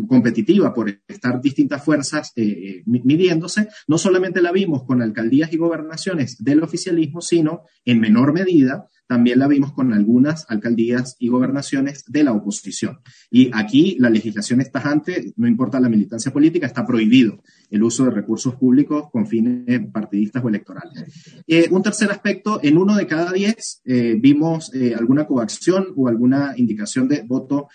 competitiva 0.07 0.73
por 0.73 0.89
estar 1.07 1.39
distintas 1.41 1.83
fuerzas 1.83 2.33
eh, 2.36 2.43
eh, 2.43 2.83
midiéndose, 2.86 3.69
no 3.88 3.97
solamente 3.97 4.41
la 4.41 4.51
vimos 4.51 4.83
con 4.83 5.01
alcaldías 5.01 5.53
y 5.53 5.57
gobernaciones 5.57 6.43
del 6.43 6.63
oficialismo, 6.63 7.21
sino 7.21 7.62
en 7.86 7.99
menor 7.99 8.33
medida 8.33 8.88
también 9.08 9.39
la 9.39 9.48
vimos 9.48 9.74
con 9.74 9.93
algunas 9.93 10.46
alcaldías 10.50 11.15
y 11.20 11.30
gobernaciones 11.30 12.04
de 12.08 12.24
la 12.24 12.34
oposición. 12.34 13.00
Y 13.32 13.50
aquí 13.54 13.96
la 14.00 14.10
legislación 14.10 14.62
es 14.62 14.72
tajante, 14.72 15.34
no 15.38 15.48
importa 15.48 15.80
la 15.80 15.89
militancia 15.89 16.32
política, 16.32 16.67
está 16.67 16.86
prohibido 16.86 17.41
el 17.70 17.84
uso 17.84 18.06
de 18.06 18.12
recursos 18.12 18.56
públicos 18.56 19.10
con 19.12 19.26
fines 19.26 19.82
partidistas 19.91 20.43
o 20.43 20.50
electorales. 20.50 21.43
Eh, 21.48 21.67
un 21.72 21.82
tercer 21.82 22.12
aspecto, 22.12 22.60
en 22.62 22.78
uno 22.78 22.96
de 22.96 23.08
cada 23.08 23.32
diez 23.32 23.82
eh, 23.86 24.17
vimos 24.20 24.74
eh, 24.74 24.93
alguna 24.93 25.26
coacción 25.26 25.88
o 25.96 26.08
alguna 26.08 26.54
indicación 26.58 27.08
de 27.08 27.24
voto 27.24 27.67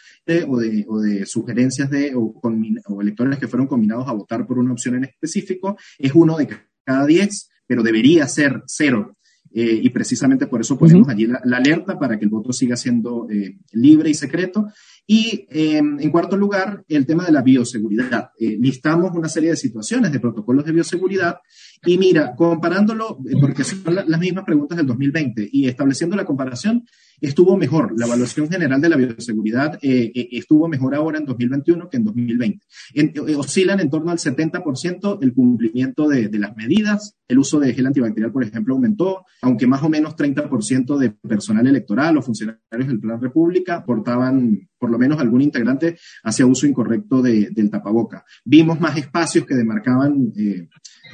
o, 0.48 0.58
de, 0.58 1.26
sugerencias 1.26 1.90
de 1.90 2.14
o, 2.14 2.40
o 2.42 3.02
electores 3.02 3.38
que 3.38 3.48
fueron 3.48 3.66
combinados 3.66 4.08
a 4.08 4.12
votar 4.12 4.46
por 4.46 4.58
una 4.58 4.72
opción 4.72 4.96
en 4.96 5.04
específico. 5.04 5.76
Es 5.98 6.12
uno 6.14 6.36
de 6.36 6.48
cada 6.84 7.06
diez, 7.06 7.48
pero 7.66 7.82
debería 7.82 8.26
ser 8.28 8.62
cero 8.66 9.16
eh, 9.54 9.80
y 9.82 9.90
precisamente 9.90 10.46
por 10.46 10.60
eso 10.60 10.78
ponemos 10.78 11.08
allí 11.08 11.26
la, 11.26 11.40
alerta 11.56 11.98
para 11.98 12.18
que 12.18 12.24
el 12.24 12.30
voto 12.30 12.52
siga 12.52 12.76
siendo 12.76 13.28
eh, 13.30 13.58
libre 13.72 14.10
y 14.10 14.14
secreto. 14.14 14.66
Y 15.06 15.46
em, 15.50 15.98
en 16.00 16.10
cuarto 16.10 16.36
lugar, 16.36 16.84
el 16.88 17.06
tema 17.06 17.24
de 17.24 17.32
la 17.32 17.42
bioseguridad. 17.42 18.30
Eh, 18.38 18.56
listamos 18.60 19.12
una 19.14 19.28
serie 19.28 19.50
de 19.50 19.56
situaciones 19.56 20.12
de 20.12 20.20
protocolos 20.20 20.64
de 20.64 20.72
bioseguridad 20.72 21.38
y 21.84 21.98
mira, 21.98 22.36
comparándolo, 22.36 23.18
porque 23.40 23.64
son 23.64 23.82
las 23.94 24.20
mismas 24.20 24.44
preguntas 24.44 24.78
del 24.78 24.86
2020 24.86 25.48
y 25.50 25.66
estableciendo 25.66 26.14
la 26.14 26.24
comparación, 26.24 26.84
estuvo 27.20 27.56
mejor. 27.56 27.94
La 27.98 28.06
evaluación 28.06 28.48
general 28.48 28.80
de 28.80 28.88
la 28.88 28.96
bioseguridad 28.96 29.80
eh, 29.82 30.12
eh, 30.14 30.28
estuvo 30.32 30.68
mejor 30.68 30.94
ahora 30.94 31.18
en 31.18 31.24
2021 31.24 31.88
que 31.88 31.96
en 31.96 32.04
2020. 32.04 32.64
Eh, 32.94 33.36
oscilan 33.36 33.80
en 33.80 33.90
torno 33.90 34.12
al 34.12 34.18
70% 34.18 35.18
el 35.22 35.34
cumplimiento 35.34 36.08
de, 36.08 36.28
de, 36.28 36.38
las 36.38 36.56
medidas. 36.56 37.16
El 37.26 37.40
uso 37.40 37.58
de 37.58 37.74
gel 37.74 37.86
antibacterial, 37.86 38.30
por 38.30 38.44
ejemplo, 38.44 38.74
aumentó, 38.74 39.24
aunque 39.40 39.66
más 39.66 39.82
o 39.82 39.88
menos 39.88 40.14
30% 40.14 40.98
de 40.98 41.10
personal 41.10 41.66
electoral 41.66 42.16
o 42.16 42.22
funcionarios 42.22 42.88
del 42.88 43.00
Plan 43.00 43.20
República 43.20 43.84
portaban 43.84 44.68
por 44.78 44.90
lo 44.92 44.98
menos 44.98 45.18
algún 45.18 45.42
integrante 45.42 45.96
hacia 46.22 46.46
uso 46.46 46.66
incorrecto 46.66 47.22
de, 47.22 47.48
del 47.50 47.70
tapaboca. 47.70 48.24
Vimos 48.44 48.80
más 48.80 48.96
espacios 48.96 49.46
que 49.46 49.54
demarcaban 49.54 50.32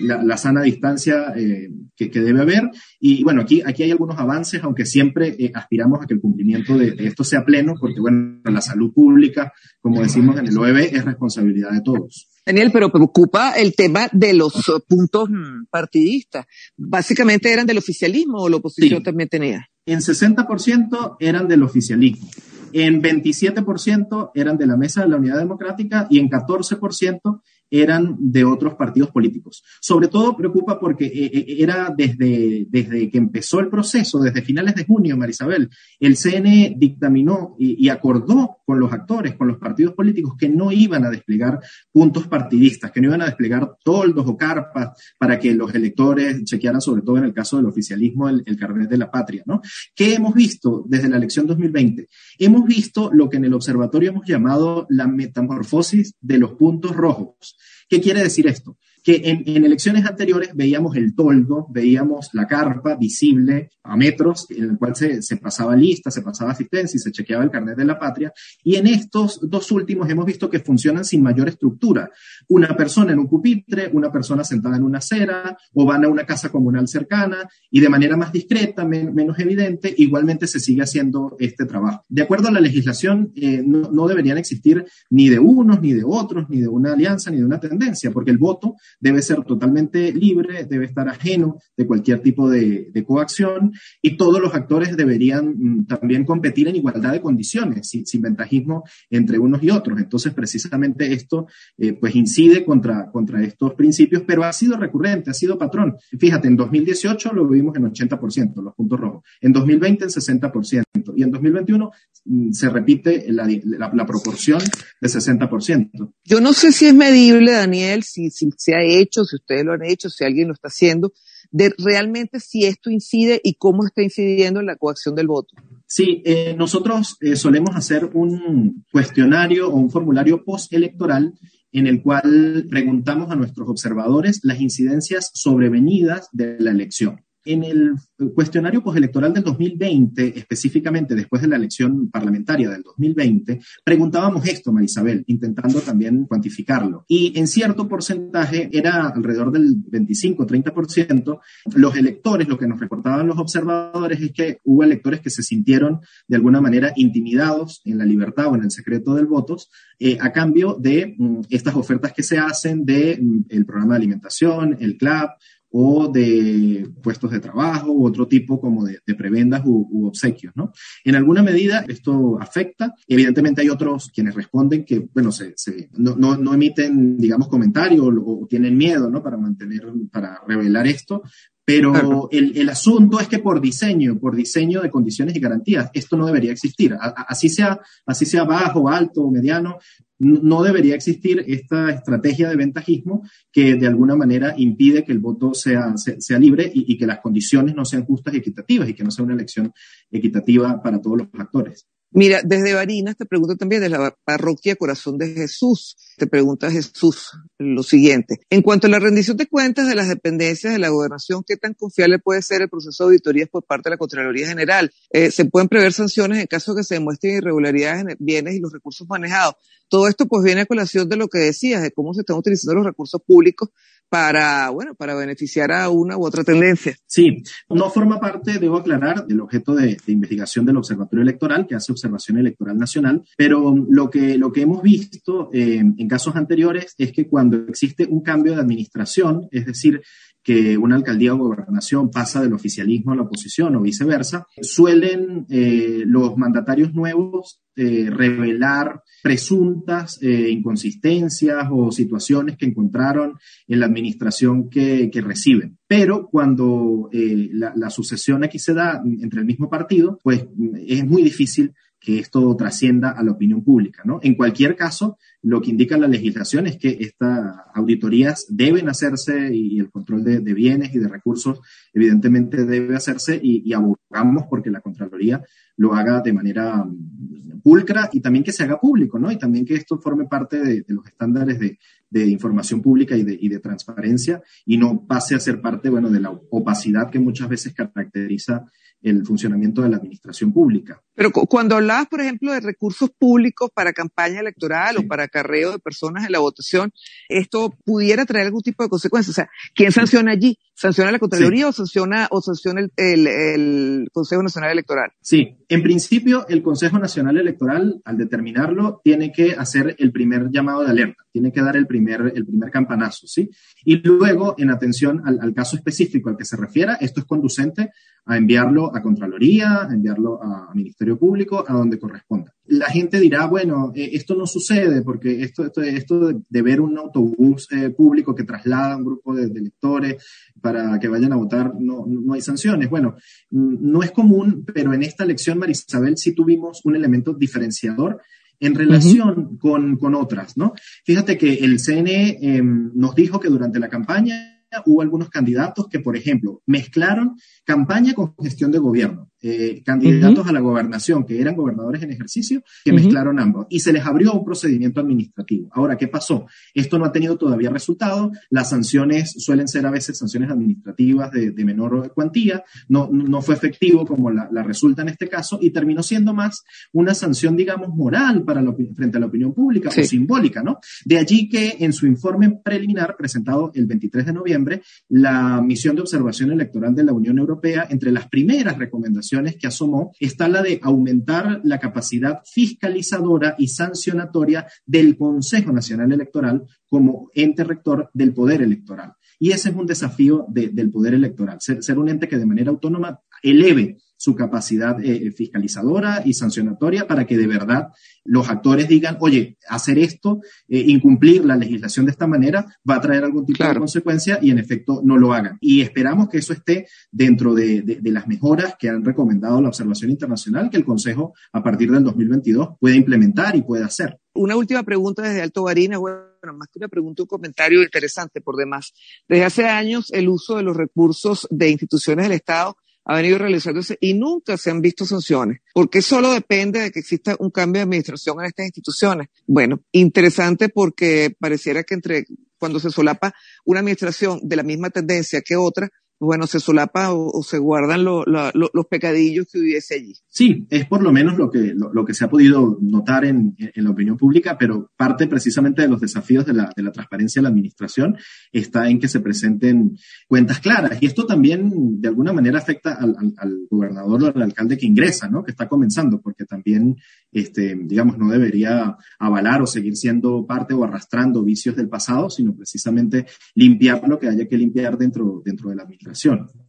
la, 0.01 0.37
sana 0.37 0.62
distancia 0.62 1.33
que, 1.35 2.11
que, 2.11 2.21
debe 2.21 2.43
haber. 2.43 2.71
Y 3.01 3.25
bueno, 3.25 3.43
aquí, 3.43 3.62
aquí 3.64 3.83
hay 3.83 3.91
algunos 3.91 4.19
avances, 4.19 4.62
aunque 4.62 4.85
siempre 4.85 5.37
aspiramos 5.55 6.03
a 6.03 6.07
que 6.07 6.14
el 6.14 6.21
cumplimiento 6.21 6.77
de, 6.77 6.95
esto 6.99 7.25
sea 7.25 7.45
pleno, 7.45 7.75
porque 7.81 8.01
bueno, 8.01 8.41
la 8.45 8.61
salud 8.61 8.93
pública, 8.93 9.53
como 9.81 10.03
decimos 10.03 10.38
en 10.38 10.47
el 10.47 10.59
OEB, 10.59 10.95
es 10.95 11.05
responsabilidad 11.05 11.71
de 11.71 11.81
todos. 11.83 12.29
Daniel, 12.49 12.71
pero 12.73 12.91
preocupa 12.91 13.53
el 13.53 13.75
tema 13.75 14.09
de 14.11 14.33
los 14.33 14.55
puntos 14.88 15.29
mm, 15.29 15.67
partidistas. 15.71 16.47
Básicamente 16.79 17.53
eran 17.53 17.67
del 17.67 17.77
oficialismo 17.77 18.38
o 18.38 18.49
la 18.49 18.57
oposición 18.57 19.03
también 19.03 19.29
tenía. 19.29 19.69
En 19.85 20.01
60% 20.01 21.17
eran 21.21 21.47
del 21.47 21.62
oficialismo. 21.62 22.27
En 22.73 23.03
27% 23.03 24.31
eran 24.35 24.57
de 24.57 24.67
la 24.67 24.77
Mesa 24.77 25.03
de 25.03 25.09
la 25.09 25.17
Unidad 25.17 25.39
Democrática 25.39 26.07
y 26.11 26.19
en 26.19 26.29
14% 26.29 27.41
eran 27.71 28.17
de 28.19 28.45
otros 28.45 28.75
partidos 28.75 29.11
políticos. 29.11 29.63
Sobre 29.81 30.09
todo 30.09 30.37
preocupa 30.37 30.79
porque 30.79 31.07
eh, 31.07 31.31
eh, 31.33 31.57
era 31.59 31.93
desde, 31.97 32.67
desde 32.69 33.11
que 33.11 33.19
empezó 33.19 33.61
el 33.61 33.69
proceso, 33.69 34.21
desde 34.21 34.43
finales 34.43 34.75
de 34.75 34.85
junio, 34.85 35.17
Marisabel, 35.17 35.71
el 36.01 36.17
CNE 36.17 36.75
dictaminó 36.77 37.57
y, 37.59 37.89
acordó 37.89 38.59
con 38.67 38.79
los 38.79 38.93
actores, 38.93 39.35
con 39.35 39.49
los 39.49 39.57
partidos 39.57 39.95
políticos, 39.95 40.35
que 40.39 40.49
no 40.49 40.71
iban 40.71 41.05
a 41.05 41.11
desplegar 41.11 41.59
puntos 41.91 42.29
partidistas, 42.29 42.91
que 42.91 43.01
no 43.01 43.09
iban 43.09 43.23
a 43.23 43.27
desplegar 43.27 43.77
toldos 43.83 44.27
o 44.27 44.37
carpas 44.37 44.91
para 45.19 45.39
que 45.39 45.55
los 45.55 45.75
electores 45.75 46.45
chequearan, 46.45 46.81
sobre 46.81 47.03
todo 47.03 47.17
en 47.17 47.25
el 47.25 47.33
caso 47.33 47.57
del 47.57 47.67
oficialismo, 47.67 48.29
el, 48.29 48.43
el 48.45 48.59
carnet 48.59 48.91
de 48.91 48.99
la 48.99 49.11
patria, 49.11 49.43
¿no? 49.47 49.63
¿Qué 49.95 50.15
hemos 50.15 50.35
visto 50.35 50.85
desde 50.87 51.09
la 51.09 51.17
elección 51.17 51.47
2020? 51.47 52.09
Hemos 52.39 52.67
visto 52.67 53.11
lo 53.13 53.29
que 53.29 53.39
en 53.39 53.47
el 53.47 53.55
observatorio 53.55 54.11
hemos 54.11 54.27
llamado 54.27 54.87
la 54.91 55.07
metamorfosis 55.07 56.15
de 56.21 56.39
los 56.39 56.53
puntos 56.53 56.95
rojos. 56.95 57.58
¿Qué 57.88 58.01
quiere 58.01 58.23
decir 58.23 58.47
esto? 58.47 58.77
Que 59.09 59.23
en, 59.25 59.64
elecciones 59.64 60.05
anteriores 60.05 60.51
veíamos 60.55 60.94
el 60.94 61.14
toldo, 61.14 61.66
veíamos 61.71 62.29
la 62.35 62.47
carpa 62.47 62.94
visible 62.94 63.71
a 63.83 63.97
metros, 63.97 64.44
en 64.51 64.64
el 64.64 64.77
cual 64.77 64.94
se, 64.94 65.23
se, 65.23 65.38
pasaba 65.38 65.75
lista, 65.75 66.11
se 66.11 66.21
pasaba 66.21 66.51
asistencia 66.51 66.99
y 66.99 67.01
se 67.01 67.11
chequeaba 67.11 67.42
el 67.42 67.51
carnet 67.51 67.75
de 67.75 67.87
la 67.87 67.99
patria. 67.99 68.35
Y 68.62 68.77
en 68.77 68.87
estos 68.87 69.40
dos 69.49 69.73
últimos 69.73 70.11
hemos 70.11 70.27
visto 70.27 70.51
que 70.51 70.59
funcionan 70.59 71.07
sin 71.07 71.23
mayor 71.23 71.49
estructura. 71.49 72.11
Una 72.49 72.77
persona 72.77 73.14
en 73.14 73.21
un 73.21 73.31
pupitre, 73.31 73.88
una 73.94 74.12
persona 74.12 74.44
sentada 74.44 74.77
en 74.77 74.83
una 74.83 74.99
acera, 74.99 75.57
o 75.73 75.87
van 75.87 76.05
a 76.05 76.09
una 76.09 76.27
casa 76.27 76.51
comunal 76.51 76.87
cercana, 76.87 77.49
y 77.71 77.81
de 77.81 77.88
manera 77.88 78.14
más 78.14 78.31
discreta, 78.31 78.85
menos 78.85 79.38
evidente, 79.38 79.94
igualmente 79.97 80.47
se 80.47 80.61
sigue 80.61 80.83
haciendo 80.83 81.35
este 81.38 81.64
trabajo. 81.64 82.05
De 82.11 82.21
acuerdo 82.21 82.49
a 82.49 82.53
la 82.53 82.61
legislación, 82.61 83.33
eh, 83.37 83.62
no, 83.64 83.90
no 83.90 84.07
deberían 84.07 84.37
existir 84.37 84.85
ni 85.09 85.31
de 85.31 85.38
unos, 85.38 85.81
ni 85.81 85.94
de 85.94 86.03
otros, 86.05 86.51
ni 86.51 86.61
de 86.61 86.68
una 86.68 86.92
alianza, 86.92 87.31
ni 87.31 87.38
de 87.38 87.47
una 87.47 87.59
tendencia, 87.59 88.11
porque 88.11 88.33
el 88.33 88.37
voto 88.37 88.75
debe 89.01 89.23
ser 89.23 89.43
totalmente 89.45 90.13
libre, 90.13 90.65
debe 90.65 90.87
estar 90.87 91.09
ajeno 91.09 91.59
de 91.77 91.87
cualquier 91.87 92.21
tipo 92.21 92.49
de, 92.49 92.93
coacción 93.07 93.73
y 94.03 94.17
todos 94.17 94.41
los 94.41 94.55
actores 94.55 94.97
deberían 94.97 95.55
mm, 95.57 95.87
también 95.87 96.25
competir 96.25 96.67
en 96.69 96.77
igualdad 96.77 97.13
de 97.13 97.21
condiciones, 97.21 97.89
sin, 97.89 98.21
ventajismo 98.21 98.85
entre 99.09 99.39
unos 99.39 99.63
y 99.63 99.71
otros. 99.71 99.99
Entonces, 99.99 100.35
precisamente 100.35 101.13
esto 101.13 101.47
eh, 101.79 101.93
pues 101.93 102.17
incide 102.17 102.65
contra, 102.65 103.11
contra 103.11 103.43
estos 103.43 103.75
principios, 103.75 104.25
pero 104.27 104.43
ha 104.45 104.53
sido 104.53 104.77
recurrente, 104.77 105.31
ha 105.31 105.35
sido 105.35 105.57
patrón. 105.57 105.97
Fíjate, 106.19 106.49
en 106.49 106.57
2018 106.57 107.33
lo 107.33 107.47
vimos 107.47 107.77
en 107.77 107.85
80%, 107.85 108.63
los 108.63 108.75
puntos 108.75 108.99
rojos, 108.99 109.23
en 109.41 109.53
2020 109.53 110.05
en 110.05 110.11
60% 110.11 110.83
y 111.17 111.23
en 111.23 111.31
2021 111.31 111.91
mm, 112.25 112.53
se 112.53 112.69
repite 112.69 113.27
la, 113.29 113.49
la, 113.65 114.07
proporción 114.07 114.61
de 115.01 115.09
60%. 115.09 116.13
Yo 116.25 116.41
no 116.41 116.53
sé 116.53 116.73
si 116.73 116.87
es 116.87 116.95
medible, 116.95 117.53
Daniel, 117.53 118.03
si, 118.03 118.31
si 118.31 118.51
se 118.57 118.75
hecho, 118.88 119.24
si 119.24 119.37
ustedes 119.37 119.64
lo 119.64 119.72
han 119.72 119.85
hecho, 119.85 120.09
si 120.09 120.24
alguien 120.24 120.48
lo 120.48 120.55
está 120.55 120.68
haciendo, 120.68 121.12
de 121.51 121.72
realmente 121.79 122.40
si 122.40 122.64
esto 122.64 122.90
incide 122.90 123.40
y 123.42 123.55
cómo 123.55 123.85
está 123.85 124.03
incidiendo 124.03 124.61
en 124.61 124.66
la 124.66 124.77
coacción 124.77 125.14
del 125.14 125.29
voto. 125.29 125.55
Sí, 125.87 126.22
eh, 126.24 126.55
nosotros 126.57 127.16
eh, 127.20 127.37
solemos 127.37 127.74
hacer 127.74 128.05
un 128.12 128.85
cuestionario 128.92 129.68
o 129.68 129.77
un 129.77 129.90
formulario 129.90 130.44
postelectoral 130.44 131.33
en 131.72 131.87
el 131.87 132.03
cual 132.03 132.66
preguntamos 132.70 133.31
a 133.31 133.37
nuestros 133.37 133.68
observadores 133.68 134.40
las 134.42 134.61
incidencias 134.61 135.31
sobrevenidas 135.35 136.29
de 136.33 136.57
la 136.59 136.70
elección. 136.70 137.20
En 137.51 137.65
el 137.65 137.95
cuestionario 138.35 138.83
postelectoral 138.83 139.33
del 139.33 139.43
2020, 139.43 140.39
específicamente 140.39 141.15
después 141.15 141.41
de 141.41 141.49
la 141.49 141.57
elección 141.57 142.11
parlamentaria 142.11 142.69
del 142.69 142.83
2020, 142.83 143.59
preguntábamos 143.83 144.47
esto, 144.47 144.71
Marisabel, 144.71 145.25
intentando 145.29 145.81
también 145.81 146.27
cuantificarlo. 146.27 147.07
Y 147.09 147.39
en 147.39 147.47
cierto 147.47 147.89
porcentaje, 147.89 148.69
era 148.71 149.09
alrededor 149.09 149.51
del 149.51 149.77
25-30%, 149.77 151.41
los 151.75 151.97
electores, 151.97 152.49
lo 152.49 152.59
que 152.59 152.69
nos 152.69 152.81
reportaban 152.81 153.27
los 153.27 153.39
observadores 153.39 154.21
es 154.21 154.33
que 154.33 154.59
hubo 154.65 154.85
electores 154.85 155.21
que 155.21 155.31
se 155.31 155.43
sintieron 155.43 156.01
de 156.27 156.37
alguna 156.37 156.61
manera 156.61 156.93
intimidados 156.97 157.81
en 157.87 157.97
la 157.97 158.05
libertad 158.05 158.49
o 158.49 158.57
en 158.57 158.65
el 158.65 158.71
secreto 158.71 159.15
del 159.15 159.25
voto 159.25 159.57
eh, 159.99 160.19
a 160.21 160.33
cambio 160.33 160.77
de 160.79 161.15
mm, 161.17 161.41
estas 161.49 161.75
ofertas 161.75 162.13
que 162.13 162.23
se 162.23 162.39
hacen 162.39 162.85
del 162.85 163.23
mm, 163.23 163.45
el 163.49 163.65
programa 163.65 163.95
de 163.95 163.99
alimentación, 163.99 164.77
el 164.81 164.99
CLAP, 164.99 165.31
o 165.71 166.09
de 166.09 166.89
puestos 167.03 167.31
de 167.31 167.41
trabajo 167.41 167.93
u 167.93 168.07
otro 168.07 168.27
tipo 168.27 168.61
como 168.61 168.85
de, 168.85 169.01
prebendas 169.17 169.63
u, 169.65 170.07
obsequios, 170.07 170.55
¿no? 170.57 170.73
En 171.05 171.15
alguna 171.15 171.43
medida 171.43 171.85
esto 171.89 172.39
afecta. 172.41 172.95
Evidentemente 173.07 173.61
hay 173.61 173.69
otros 173.69 174.11
quienes 174.15 174.35
responden 174.35 174.85
que, 174.85 175.09
bueno, 175.13 175.33
se, 175.33 175.55
no, 175.97 176.17
no, 176.17 176.55
emiten, 176.55 177.19
digamos, 177.19 177.49
comentarios 177.49 178.07
o, 178.07 178.47
tienen 178.49 178.77
miedo, 178.77 179.11
¿no? 179.11 179.23
Para 179.23 179.37
mantener, 179.37 179.85
para 180.11 180.41
revelar 180.47 180.87
esto. 180.87 181.23
Pero 181.69 182.31
el, 182.33 182.57
el, 182.57 182.71
asunto 182.71 183.21
es 183.21 183.29
que 183.29 183.41
por 183.41 183.61
diseño, 183.61 184.19
por 184.19 184.35
diseño 184.35 184.81
de 184.81 184.89
condiciones 184.89 185.37
y 185.37 185.39
garantías, 185.39 185.91
esto 185.93 186.17
no 186.17 186.25
debería 186.25 186.51
existir. 186.51 186.97
así 186.99 187.51
sea, 187.51 187.79
así 188.07 188.25
sea 188.25 188.45
bajo, 188.45 188.89
alto 188.89 189.21
o 189.21 189.31
mediano, 189.31 189.77
no 190.19 190.63
debería 190.63 190.95
existir 190.95 191.45
esta 191.47 191.91
estrategia 191.91 192.49
de 192.49 192.57
ventajismo 192.57 193.29
que 193.53 193.75
de 193.75 193.87
alguna 193.87 194.17
manera 194.17 194.55
impide 194.57 195.05
que 195.05 195.13
el 195.13 195.19
voto 195.19 195.53
sea, 195.53 195.93
sea, 195.99 196.39
libre 196.39 196.73
y, 196.73 196.97
que 196.97 197.07
las 197.07 197.21
condiciones 197.21 197.75
no 197.75 197.85
sean 197.85 198.07
justas 198.07 198.33
y 198.33 198.39
equitativas 198.39 198.89
y 198.89 198.95
que 198.95 199.05
no 199.05 199.11
sea 199.11 199.27
una 199.27 199.35
elección 199.35 199.71
equitativa 200.11 200.83
para 200.83 201.03
todos 201.03 201.19
los 201.19 201.29
actores. 201.35 201.87
Mira, 202.11 202.40
desde 202.42 202.73
Barinas 202.73 203.16
te 203.16 203.27
pregunto 203.27 203.57
también 203.57 203.83
de 203.83 203.90
la 203.90 204.16
parroquia 204.25 204.77
Corazón 204.77 205.18
de 205.18 205.35
Jesús. 205.35 205.97
Te 206.16 206.27
pregunta 206.27 206.71
Jesús 206.71 207.33
lo 207.59 207.83
siguiente. 207.83 208.40
En 208.49 208.62
cuanto 208.62 208.87
a 208.87 208.90
la 208.90 208.99
rendición 208.99 209.37
de 209.37 209.47
cuentas 209.47 209.87
de 209.87 209.94
las 209.94 210.09
dependencias 210.09 210.73
de 210.73 210.79
la 210.79 210.88
gobernación, 210.88 211.44
¿qué 211.47 211.57
tan 211.59 211.75
confiable 211.75 212.18
puede 212.18 212.40
ser 212.40 212.62
el 212.62 212.71
proceso 212.71 213.05
de 213.05 213.09
auditorías 213.09 213.49
por 213.51 213.64
parte 213.64 213.90
de 213.90 213.94
la 213.94 213.99
Contraloría 213.99 214.49
General? 214.49 214.90
Eh, 215.11 215.31
¿Se 215.31 215.44
pueden 215.44 215.68
prever 215.68 215.92
sanciones 215.92 216.38
en 216.38 216.47
caso 216.47 216.73
de 216.73 216.81
que 216.81 216.85
se 216.85 216.94
demuestren 216.94 217.37
irregularidades 217.37 218.01
en 218.01 218.16
bienes 218.18 218.55
y 218.55 218.61
los 218.61 218.73
recursos 218.73 219.07
manejados? 219.07 219.57
Todo 219.88 220.09
esto 220.09 220.27
pues 220.27 220.42
viene 220.44 220.62
a 220.62 220.66
colación 220.66 221.09
de 221.09 221.16
lo 221.16 221.29
que 221.29 221.38
decías, 221.38 221.83
de 221.83 221.92
cómo 221.92 222.14
se 222.14 222.21
están 222.21 222.37
utilizando 222.37 222.75
los 222.75 222.87
recursos 222.87 223.21
públicos 223.23 223.71
para, 224.09 224.71
bueno, 224.71 224.94
para 224.94 225.14
beneficiar 225.14 225.71
a 225.73 225.88
una 225.90 226.16
u 226.16 226.25
otra 226.25 226.42
tendencia. 226.44 226.97
Sí, 227.07 227.42
no 227.68 227.90
forma 227.90 228.18
parte, 228.18 228.59
debo 228.59 228.79
aclarar, 228.79 229.27
del 229.27 229.40
objeto 229.40 229.75
de, 229.75 229.99
investigación 230.07 230.64
del 230.64 230.79
Observatorio 230.79 231.23
Electoral, 231.23 231.66
que 231.66 231.75
hace 231.75 231.92
observación 231.99 232.39
electoral 232.39 232.79
nacional, 232.79 233.23
pero 233.37 233.75
lo 233.89 234.11
que, 234.11 234.39
lo 234.39 234.53
que 234.53 234.63
hemos 234.63 234.83
visto 234.83 235.51
eh, 235.53 235.79
en 235.79 236.09
casos 236.09 236.37
anteriores 236.37 236.95
es 236.99 237.13
que 237.13 237.27
cuando 237.29 237.57
existe 237.69 238.07
un 238.09 238.23
cambio 238.23 238.55
de 238.55 238.61
administración, 238.61 239.49
es 239.51 239.67
decir, 239.67 240.03
que 240.43 240.79
una 240.79 240.97
alcaldía 240.97 241.35
o 241.35 241.39
gobernación 241.39 242.11
pasa 242.11 242.41
del 242.41 242.55
oficialismo 242.55 243.13
a 243.13 243.17
la 243.17 243.23
oposición 243.23 243.77
o 243.77 243.83
viceversa, 243.83 244.47
suelen 244.63 245.45
eh, 245.51 246.05
los 246.07 246.39
mandatarios 246.39 246.95
nuevos 246.95 247.61
eh, 247.77 248.09
revelar 248.09 249.03
presuntas 249.23 250.21
inconsistencias 250.23 251.69
o 251.71 251.91
situaciones 251.91 252.57
que 252.57 252.67
encontraron 252.67 253.35
en 253.67 253.81
la 253.81 253.87
administración 253.87 254.71
que, 254.71 255.11
reciben. 255.15 255.77
Pero 255.87 256.29
cuando 256.31 257.11
la, 257.13 257.73
la, 257.75 257.91
sucesión 257.91 258.45
aquí 258.45 258.61
se 258.61 258.75
da 258.75 259.03
entre 259.05 259.41
el 259.41 259.47
mismo 259.47 259.69
partido, 259.69 260.19
pues 260.23 260.47
es 260.87 261.05
muy 261.05 261.23
difícil 261.23 261.75
que 262.01 262.19
esto 262.19 262.55
trascienda 262.57 263.11
a 263.11 263.23
la 263.23 263.33
opinión 263.33 263.63
pública. 263.63 264.03
¿no? 264.05 264.21
En 264.23 264.35
cualquier 264.35 264.77
caso, 264.77 265.19
lo 265.43 265.61
que 265.61 265.71
indica 265.71 265.97
la 265.97 266.09
legislación 266.09 266.67
es 266.67 266.77
que 266.77 266.97
estas 267.01 267.57
auditorías 267.75 268.47
deben 268.49 268.89
hacerse 268.89 269.55
y 269.55 269.79
el 269.79 269.91
control 269.91 270.25
de, 270.25 270.55
bienes 270.55 270.95
y 270.95 270.99
de 270.99 271.09
recursos 271.09 271.61
evidentemente 271.93 272.65
debe 272.65 272.97
hacerse 272.97 273.39
y, 273.43 273.73
abogamos 273.73 274.45
porque 274.49 274.71
la 274.71 274.81
Contraloría 274.81 275.43
lo 275.77 275.95
haga 275.95 276.21
de 276.21 276.33
manera 276.33 276.85
mm, 276.85 277.61
pulcra 277.63 278.09
y 278.13 278.21
también 278.21 278.45
que 278.45 278.53
se 278.53 278.65
haga 278.65 278.81
público, 278.81 279.19
¿no? 279.19 279.31
Y 279.31 279.39
también 279.39 279.65
que 279.65 279.75
esto 279.75 279.99
forme 279.99 280.25
parte 280.27 280.61
de, 280.61 280.85
los 280.89 281.07
estándares 281.07 281.59
de, 281.59 281.79
información 282.11 282.81
pública 282.81 283.17
y 283.17 283.23
de, 283.23 283.37
y 283.39 283.49
de 283.49 283.61
transparencia 283.61 284.43
y 284.65 284.79
no 284.79 285.07
pase 285.07 285.35
a 285.35 285.41
ser 285.41 285.61
parte, 285.61 285.91
bueno, 285.91 286.09
de 286.11 286.21
la 286.21 286.31
opacidad 286.31 287.11
que 287.11 287.21
muchas 287.21 287.49
veces 287.49 287.75
caracteriza 287.75 288.65
el 289.03 289.25
funcionamiento 289.25 289.83
de 289.83 289.91
la 289.91 289.97
administración 289.99 290.53
pública. 290.53 291.03
Pero 291.19 291.33
cuando 291.33 291.75
hablabas, 291.75 292.07
por 292.07 292.21
ejemplo, 292.21 292.53
de 292.53 292.61
recursos 292.61 293.11
públicos 293.11 293.71
para 293.75 293.93
campaña 293.93 294.39
electoral 294.39 294.99
o 294.99 295.09
para 295.09 295.25
acarreo 295.25 295.73
de 295.73 295.81
personas 295.81 296.25
en 296.25 296.31
la 296.31 296.39
votación, 296.39 296.93
esto 297.29 297.75
pudiera 297.85 298.25
traer 298.25 298.47
algún 298.47 298.63
tipo 298.63 298.85
de 298.85 298.89
consecuencias. 298.89 299.31
O 299.31 299.35
sea, 299.35 299.51
¿quién 299.75 299.91
sanciona 299.91 300.31
allí? 300.31 300.57
¿Sanciona 300.75 301.11
la 301.11 301.19
Contraloría 301.19 301.67
o 301.67 301.73
sanciona, 301.73 302.29
o 302.31 302.41
sanciona 302.41 302.87
el, 302.95 303.27
el, 303.27 304.09
Consejo 304.13 304.45
Nacional 304.45 304.71
Electoral? 304.71 305.11
Sí, 305.21 305.57
en 305.69 305.83
principio 305.83 306.47
el 306.47 306.63
Consejo 306.63 307.01
Nacional 307.01 307.37
Electoral, 307.37 308.01
al 308.05 308.17
determinarlo, 308.17 309.01
tiene 309.03 309.33
que 309.33 309.55
hacer 309.55 309.97
el 309.99 310.13
primer 310.13 310.51
llamado 310.53 310.85
de 310.85 310.91
alerta, 310.91 311.25
tiene 311.33 311.51
que 311.51 311.63
dar 311.63 311.77
el 311.77 311.89
primer, 311.89 312.33
el 312.33 312.47
primer 312.47 312.71
campanazo, 312.71 313.27
¿sí? 313.27 313.51
Y 313.85 313.97
luego, 313.97 314.55
en 314.57 314.71
atención 314.71 315.21
al, 315.25 315.41
al 315.43 315.53
caso 315.53 315.75
específico 315.75 316.31
al 316.31 316.37
que 316.37 316.45
se 316.45 316.57
refiera, 316.57 316.95
esto 316.95 317.19
es 317.19 317.27
conducente 317.27 317.91
a 318.29 318.37
enviarlo 318.37 318.95
a 318.95 319.03
Contraloría, 319.03 319.83
a 319.89 319.93
enviarlo 319.93 320.41
a 320.43 320.73
Ministerio 320.75 321.08
Público, 321.16 321.64
a 321.66 321.73
donde 321.73 321.99
corresponda. 321.99 322.53
la 322.66 322.90
gente 322.90 323.21
dirá, 323.21 323.47
bueno, 323.47 323.92
eh, 323.94 324.11
esto 324.12 324.35
no 324.35 324.47
sucede 324.47 325.03
porque 325.03 325.42
esto, 325.42 325.64
esto, 325.64 325.81
esto 325.81 326.33
de, 326.49 326.62
ver 326.62 326.81
un 326.81 326.99
autobús 326.99 327.68
eh, 327.71 327.90
público 327.90 328.35
que 328.35 328.44
traslada 328.44 328.94
a 328.94 328.97
un 328.97 329.05
grupo 329.05 329.35
de, 329.35 329.44
electores 329.44 330.23
para 330.61 330.99
que 330.99 331.09
vayan 331.09 331.33
a 331.33 331.37
votar, 331.37 331.73
no, 331.79 332.05
no 332.07 332.35
hay 332.35 332.40
sanciones. 332.40 332.90
Bueno, 332.90 333.14
mm, 333.51 333.77
no 333.81 334.03
es 334.03 334.11
común, 334.11 334.64
pero 334.75 334.92
en 334.92 335.03
esta 335.03 335.25
elección, 335.25 335.59
Marisabel, 335.59 336.16
sí 336.16 336.35
tuvimos 336.35 336.81
un 336.85 336.97
elemento 336.97 337.33
diferenciador 337.33 338.21
en 338.61 338.75
relación 338.75 339.57
con, 339.57 339.97
con, 339.97 340.14
otras, 340.14 340.57
¿no? 340.57 340.73
Fíjate 341.05 341.38
que 341.38 341.55
el 341.55 341.79
CNE 341.79 342.38
em, 342.40 342.90
nos 342.94 343.14
dijo 343.14 343.38
que 343.38 343.49
durante 343.49 343.79
la 343.79 343.88
campaña 343.88 344.59
hubo 344.85 345.03
algunos 345.03 345.31
candidatos 345.31 345.88
que, 345.88 346.01
por 346.01 346.16
ejemplo, 346.16 346.62
mezclaron 346.66 347.37
campaña 347.64 348.14
con 348.14 348.35
gestión 348.37 348.71
de 348.71 348.79
gobierno. 348.79 349.31
Eh, 349.40 349.83
candidatos 349.85 350.48
a 350.48 350.53
la 350.53 350.59
gobernación 350.59 351.24
que 351.24 351.40
eran 351.40 351.55
gobernadores 351.55 352.03
en 352.03 352.11
ejercicio, 352.11 352.64
que 352.85 352.92
mezclaron 352.92 353.38
ambos. 353.38 353.66
Y 353.70 353.79
se 353.79 353.92
les 353.92 354.05
abrió 354.05 354.33
un 354.33 354.44
procedimiento 354.44 355.01
administrativo. 355.01 355.68
Ahora, 355.74 355.96
¿qué 355.96 356.09
pasó? 356.09 356.46
Esto 356.74 356.98
no 356.98 357.05
ha 357.05 357.12
tenido 357.12 357.38
todavía 357.38 357.70
resultado. 357.70 358.33
Las 358.51 358.70
sanciones 358.70 359.37
suelen 359.38 359.68
ser 359.68 359.87
a 359.87 359.92
veces 359.92 360.18
sanciones 360.18 360.51
administrativas 360.51 361.31
de, 361.31 361.64
menor 361.64 362.12
cuantía. 362.14 362.64
No, 362.88 363.09
no 363.12 363.40
fue 363.40 363.55
efectivo 363.55 364.05
como 364.05 364.29
la, 364.31 364.48
resulta 364.64 365.03
en 365.03 365.11
este 365.11 365.29
caso 365.29 365.61
y 365.62 365.70
terminó 365.70 366.03
siendo 366.03 366.35
más 366.35 366.64
una 366.92 367.14
sanción, 367.14 367.57
digamos, 367.57 367.90
moral 367.90 368.42
para 368.42 368.61
frente 368.96 369.18
a 369.18 369.20
la 369.20 369.27
opinión 369.27 369.55
pública 369.55 369.90
o 369.90 370.03
simbólica, 370.03 370.64
¿no? 370.64 370.81
De 371.05 371.16
allí 371.16 371.48
que 371.48 371.77
en 371.79 371.92
su 371.92 372.09
informe 372.09 372.59
preliminar 372.64 373.16
presentado 373.16 373.70
el 373.74 373.87
23 373.87 374.27
de 374.27 374.33
noviembre, 374.33 374.83
la 375.11 375.62
misión 375.62 375.94
de 375.94 376.03
observación 376.03 376.51
electoral 376.51 376.92
de 376.94 377.05
la 377.05 377.12
Unión 377.12 377.38
Europea, 377.38 377.87
entre 377.88 378.11
las 378.11 378.29
primeras 378.29 378.77
recomendaciones 378.77 379.28
que 379.59 379.67
asomó 379.67 380.12
está 380.19 380.49
la 380.49 380.62
de 380.62 380.81
aumentar 380.83 381.61
la 381.64 381.79
capacidad 381.79 382.41
fiscalizadora 382.45 383.55
y 383.59 383.69
sancionatoria 383.69 384.67
del 384.87 385.17
Consejo 385.17 385.73
Nacional 385.73 386.12
Electoral 386.12 386.64
como 386.88 387.31
ente 387.35 387.64
rector 387.64 388.11
del 388.14 388.33
poder 388.33 388.62
electoral. 388.62 389.12
Y 389.38 389.51
ese 389.53 389.71
es 389.71 389.77
un 389.77 389.87
desafío 389.87 390.47
del 390.49 390.91
poder 390.91 391.14
electoral, 391.14 391.59
ser 391.61 391.99
un 391.99 392.09
ente 392.09 392.29
que 392.29 392.38
de 392.38 392.47
manera 392.47 392.71
autónoma 392.71 393.21
eleve 393.43 393.99
su 394.19 394.35
capacidad 394.35 395.03
eh, 395.03 395.31
fiscalizadora 395.31 396.23
y 396.25 396.35
sancionatoria 396.35 397.07
para 397.07 397.25
que 397.25 397.39
de 397.39 397.47
verdad 397.47 397.89
los 398.25 398.51
actores 398.51 398.89
digan, 398.89 399.17
oye, 399.21 399.57
hacer 399.69 399.99
esto, 399.99 400.41
eh, 400.69 400.85
incumplir 400.89 401.45
la 401.45 401.57
legislación 401.57 402.05
de 402.05 402.13
esta 402.13 402.27
manera, 402.27 402.67
va 402.89 402.97
a 402.97 403.01
traer 403.01 403.25
algún 403.25 403.47
tipo 403.47 403.65
de 403.65 403.79
consecuencia 403.79 404.39
y 404.43 404.51
en 404.51 404.59
efecto 404.59 405.01
no 405.05 405.17
lo 405.17 405.33
hagan. 405.33 405.57
Y 405.61 405.81
esperamos 405.81 406.29
que 406.29 406.39
eso 406.39 406.53
esté 406.53 406.89
dentro 407.11 407.55
de, 407.55 407.81
de, 407.83 408.11
las 408.11 408.27
mejoras 408.27 408.75
que 408.79 408.89
han 408.89 409.05
recomendado 409.05 409.63
la 409.63 409.69
observación 409.69 410.11
internacional 410.11 410.69
que 410.69 410.77
el 410.77 410.85
Consejo 410.85 411.33
a 411.53 411.63
partir 411.63 411.91
del 411.91 412.03
2022 412.03 412.71
puede 412.81 412.97
implementar 412.97 413.55
y 413.55 413.63
puede 413.63 413.85
hacer. 413.85 414.19
Una 414.35 414.57
última 414.57 414.83
pregunta 414.83 415.23
desde 415.23 415.43
Alto 415.43 415.63
Barina, 415.63 415.99
bueno, 415.99 416.19
más 416.55 416.69
que 416.69 416.79
una 416.79 416.89
pregunta, 416.89 417.23
un 417.23 417.29
comentario 417.29 417.83
interesante 417.83 418.41
por 418.41 418.57
demás. 418.57 418.93
Desde 419.29 419.45
hace 419.45 419.67
años 419.67 420.11
el 420.13 420.29
uso 420.29 420.57
de 420.57 420.65
los 420.65 420.77
recursos 420.77 421.47
de 421.51 421.71
instituciones 421.71 422.25
del 422.25 422.33
Estado 422.33 422.77
ha 423.09 423.16
venido 423.16 423.38
realizándose 423.38 423.97
y 424.03 424.12
nunca 424.12 424.59
se 424.59 424.71
han 424.71 424.83
visto 424.83 425.07
sanciones, 425.07 425.61
porque 425.73 426.03
solo 426.03 426.31
depende 426.31 426.81
de 426.81 426.90
que 426.90 427.01
exista 427.01 427.37
un 427.38 427.51
cambio 427.51 427.81
de 427.81 427.85
administración 427.85 428.38
en 428.38 428.47
estas 428.47 428.66
instituciones. 428.66 429.29
Bueno, 429.47 429.81
interesante 429.92 430.68
porque 430.68 431.35
pareciera 431.40 431.85
que 431.85 431.94
entre 431.94 432.27
cuando 432.59 432.79
se 432.79 432.90
solapa 432.90 433.35
una 433.64 433.81
administración 433.81 434.40
de 434.42 434.57
la 434.57 434.62
misma 434.62 434.90
tendencia 434.90 435.40
que 435.40 435.57
otra, 435.57 435.88
bueno, 436.21 436.47
se 436.47 436.59
solapa 436.59 437.13
o, 437.13 437.43
se 437.43 437.59
guardan 437.59 438.05
los 438.05 438.87
pecadillos 438.91 439.47
que 439.51 439.61
hubiese 439.61 439.95
allí. 439.95 440.15
Sí, 440.27 440.67
es 440.69 440.87
por 440.87 441.03
lo 441.03 441.13
menos 441.13 441.39
lo 441.39 441.51
que, 441.51 441.75
lo, 441.75 442.05
que 442.05 442.15
se 442.15 442.25
ha 442.25 442.31
podido 442.31 442.77
notar 442.81 443.25
en, 443.25 443.55
en, 443.59 443.85
la 443.85 443.91
opinión 443.91 444.17
pública, 444.17 444.59
pero 444.59 444.91
parte 444.97 445.29
precisamente 445.29 445.83
de 445.83 445.89
los 445.89 446.01
desafíos 446.01 446.45
de 446.45 446.55
la, 446.55 446.73
de 446.77 446.83
la 446.83 446.91
transparencia 446.91 447.41
de 447.41 447.45
la 447.45 447.51
administración 447.51 448.17
está 448.53 448.89
en 448.89 448.99
que 448.99 449.07
se 449.07 449.21
presenten 449.21 449.97
cuentas 450.27 450.59
claras. 450.59 450.99
Y 451.01 451.07
esto 451.07 451.25
también 451.25 452.01
de 452.01 452.09
alguna 452.09 452.33
manera 452.33 452.59
afecta 452.59 452.95
al, 452.95 453.15
al, 453.37 453.59
gobernador 453.71 454.25
o 454.25 454.27
al 454.27 454.43
alcalde 454.43 454.77
que 454.77 454.87
ingresa, 454.87 455.29
¿no? 455.29 455.45
Que 455.45 455.53
está 455.53 455.69
comenzando, 455.69 456.21
porque 456.21 456.45
también, 456.45 456.97
este, 457.31 457.77
digamos, 457.81 458.19
no 458.19 458.29
debería 458.29 458.97
avalar 459.19 459.63
o 459.63 459.67
seguir 459.67 459.97
siendo 459.97 460.45
parte 460.47 460.75
o 460.75 460.85
arrastrando 460.85 461.45
vicios 461.45 461.77
del 461.77 461.89
pasado, 461.89 462.29
sino 462.29 462.55
precisamente 462.57 463.27
limpiar 463.55 464.07
lo 464.09 464.19
que 464.19 464.29
haya 464.29 464.49
que 464.49 464.59
limpiar 464.59 464.99
dentro, 464.99 465.43
dentro 465.45 465.71
de 465.71 465.77
la 465.77 465.83
administración 465.83 466.08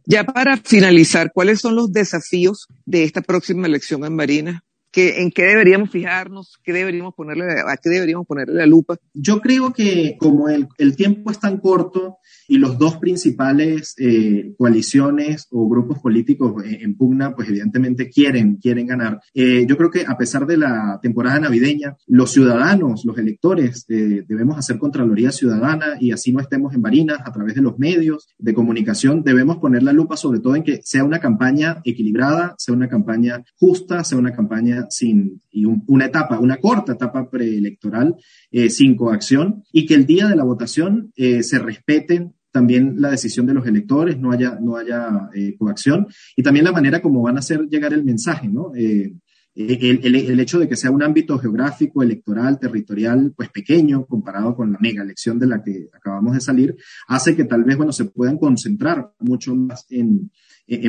ya 0.06 0.24
para 0.24 0.56
finalizar, 0.56 1.30
¿cuáles 1.32 1.60
son 1.60 1.76
los 1.76 1.92
desafíos 1.92 2.66
de 2.84 3.04
esta 3.04 3.20
próxima 3.20 3.66
elección 3.66 4.04
en 4.04 4.16
Marina? 4.16 4.64
¿En 4.92 5.30
qué 5.30 5.44
deberíamos 5.44 5.90
fijarnos? 5.90 6.58
¿Qué 6.62 6.72
deberíamos 6.72 7.14
ponerle, 7.14 7.44
¿A 7.44 7.76
qué 7.76 7.90
deberíamos 7.90 8.26
ponerle 8.26 8.54
la 8.54 8.66
lupa? 8.66 8.96
Yo 9.14 9.40
creo 9.40 9.72
que 9.72 10.16
como 10.18 10.48
el, 10.48 10.68
el 10.78 10.96
tiempo 10.96 11.30
es 11.30 11.38
tan 11.38 11.58
corto 11.58 12.18
y 12.48 12.58
los 12.58 12.78
dos 12.78 12.96
principales 12.96 13.94
eh, 13.98 14.54
coaliciones 14.58 15.46
o 15.50 15.68
grupos 15.68 16.00
políticos 16.00 16.64
en 16.64 16.96
pugna, 16.96 17.34
pues 17.34 17.48
evidentemente 17.48 18.10
quieren, 18.10 18.56
quieren 18.56 18.88
ganar. 18.88 19.20
Eh, 19.34 19.64
yo 19.68 19.76
creo 19.76 19.90
que 19.90 20.04
a 20.06 20.16
pesar 20.16 20.46
de 20.46 20.56
la 20.56 20.98
temporada 21.00 21.38
navideña, 21.38 21.96
los 22.08 22.32
ciudadanos, 22.32 23.04
los 23.04 23.16
electores, 23.18 23.84
eh, 23.88 24.24
debemos 24.26 24.58
hacer 24.58 24.78
Contraloría 24.78 25.30
Ciudadana 25.30 25.96
y 26.00 26.10
así 26.10 26.32
no 26.32 26.40
estemos 26.40 26.74
en 26.74 26.82
varinas 26.82 27.18
a 27.24 27.32
través 27.32 27.54
de 27.54 27.62
los 27.62 27.78
medios 27.78 28.28
de 28.38 28.54
comunicación, 28.54 29.22
debemos 29.22 29.58
poner 29.58 29.84
la 29.84 29.92
lupa 29.92 30.16
sobre 30.16 30.40
todo 30.40 30.56
en 30.56 30.64
que 30.64 30.80
sea 30.82 31.04
una 31.04 31.20
campaña 31.20 31.80
equilibrada, 31.84 32.54
sea 32.58 32.74
una 32.74 32.88
campaña 32.88 33.44
justa, 33.58 34.02
sea 34.02 34.18
una 34.18 34.32
campaña 34.32 34.79
sin 34.88 35.42
y 35.50 35.64
una 35.64 36.06
etapa, 36.06 36.38
una 36.38 36.56
corta 36.56 36.92
etapa 36.92 37.28
preelectoral 37.28 38.16
eh, 38.50 38.70
sin 38.70 38.96
coacción 38.96 39.62
y 39.72 39.86
que 39.86 39.94
el 39.94 40.06
día 40.06 40.28
de 40.28 40.36
la 40.36 40.44
votación 40.44 41.12
eh, 41.16 41.42
se 41.42 41.58
respeten 41.58 42.34
también 42.50 42.94
la 42.98 43.10
decisión 43.10 43.46
de 43.46 43.54
los 43.54 43.66
electores, 43.66 44.18
no 44.18 44.32
haya, 44.32 44.58
no 44.60 44.76
haya 44.76 45.28
eh, 45.34 45.56
coacción 45.56 46.06
y 46.36 46.42
también 46.42 46.64
la 46.64 46.72
manera 46.72 47.00
como 47.00 47.22
van 47.22 47.36
a 47.36 47.40
hacer 47.40 47.60
llegar 47.68 47.92
el 47.92 48.04
mensaje, 48.04 48.48
¿no? 48.48 48.72
El, 48.74 49.20
el, 49.54 50.40
hecho 50.40 50.58
de 50.58 50.68
que 50.68 50.76
sea 50.76 50.90
un 50.90 51.02
ámbito 51.02 51.38
geográfico, 51.38 52.02
electoral, 52.02 52.58
territorial, 52.58 53.32
pues 53.36 53.50
pequeño 53.50 54.06
comparado 54.06 54.54
con 54.54 54.72
la 54.72 54.78
mega 54.80 55.02
elección 55.02 55.38
de 55.38 55.46
la 55.46 55.62
que 55.62 55.88
acabamos 55.92 56.34
de 56.34 56.40
salir, 56.40 56.76
hace 57.08 57.36
que 57.36 57.44
tal 57.44 57.64
vez, 57.64 57.76
bueno, 57.76 57.92
se 57.92 58.06
puedan 58.06 58.38
concentrar 58.38 59.12
mucho 59.18 59.54
más 59.54 59.86
en, 59.90 60.08
eh, 60.18 60.30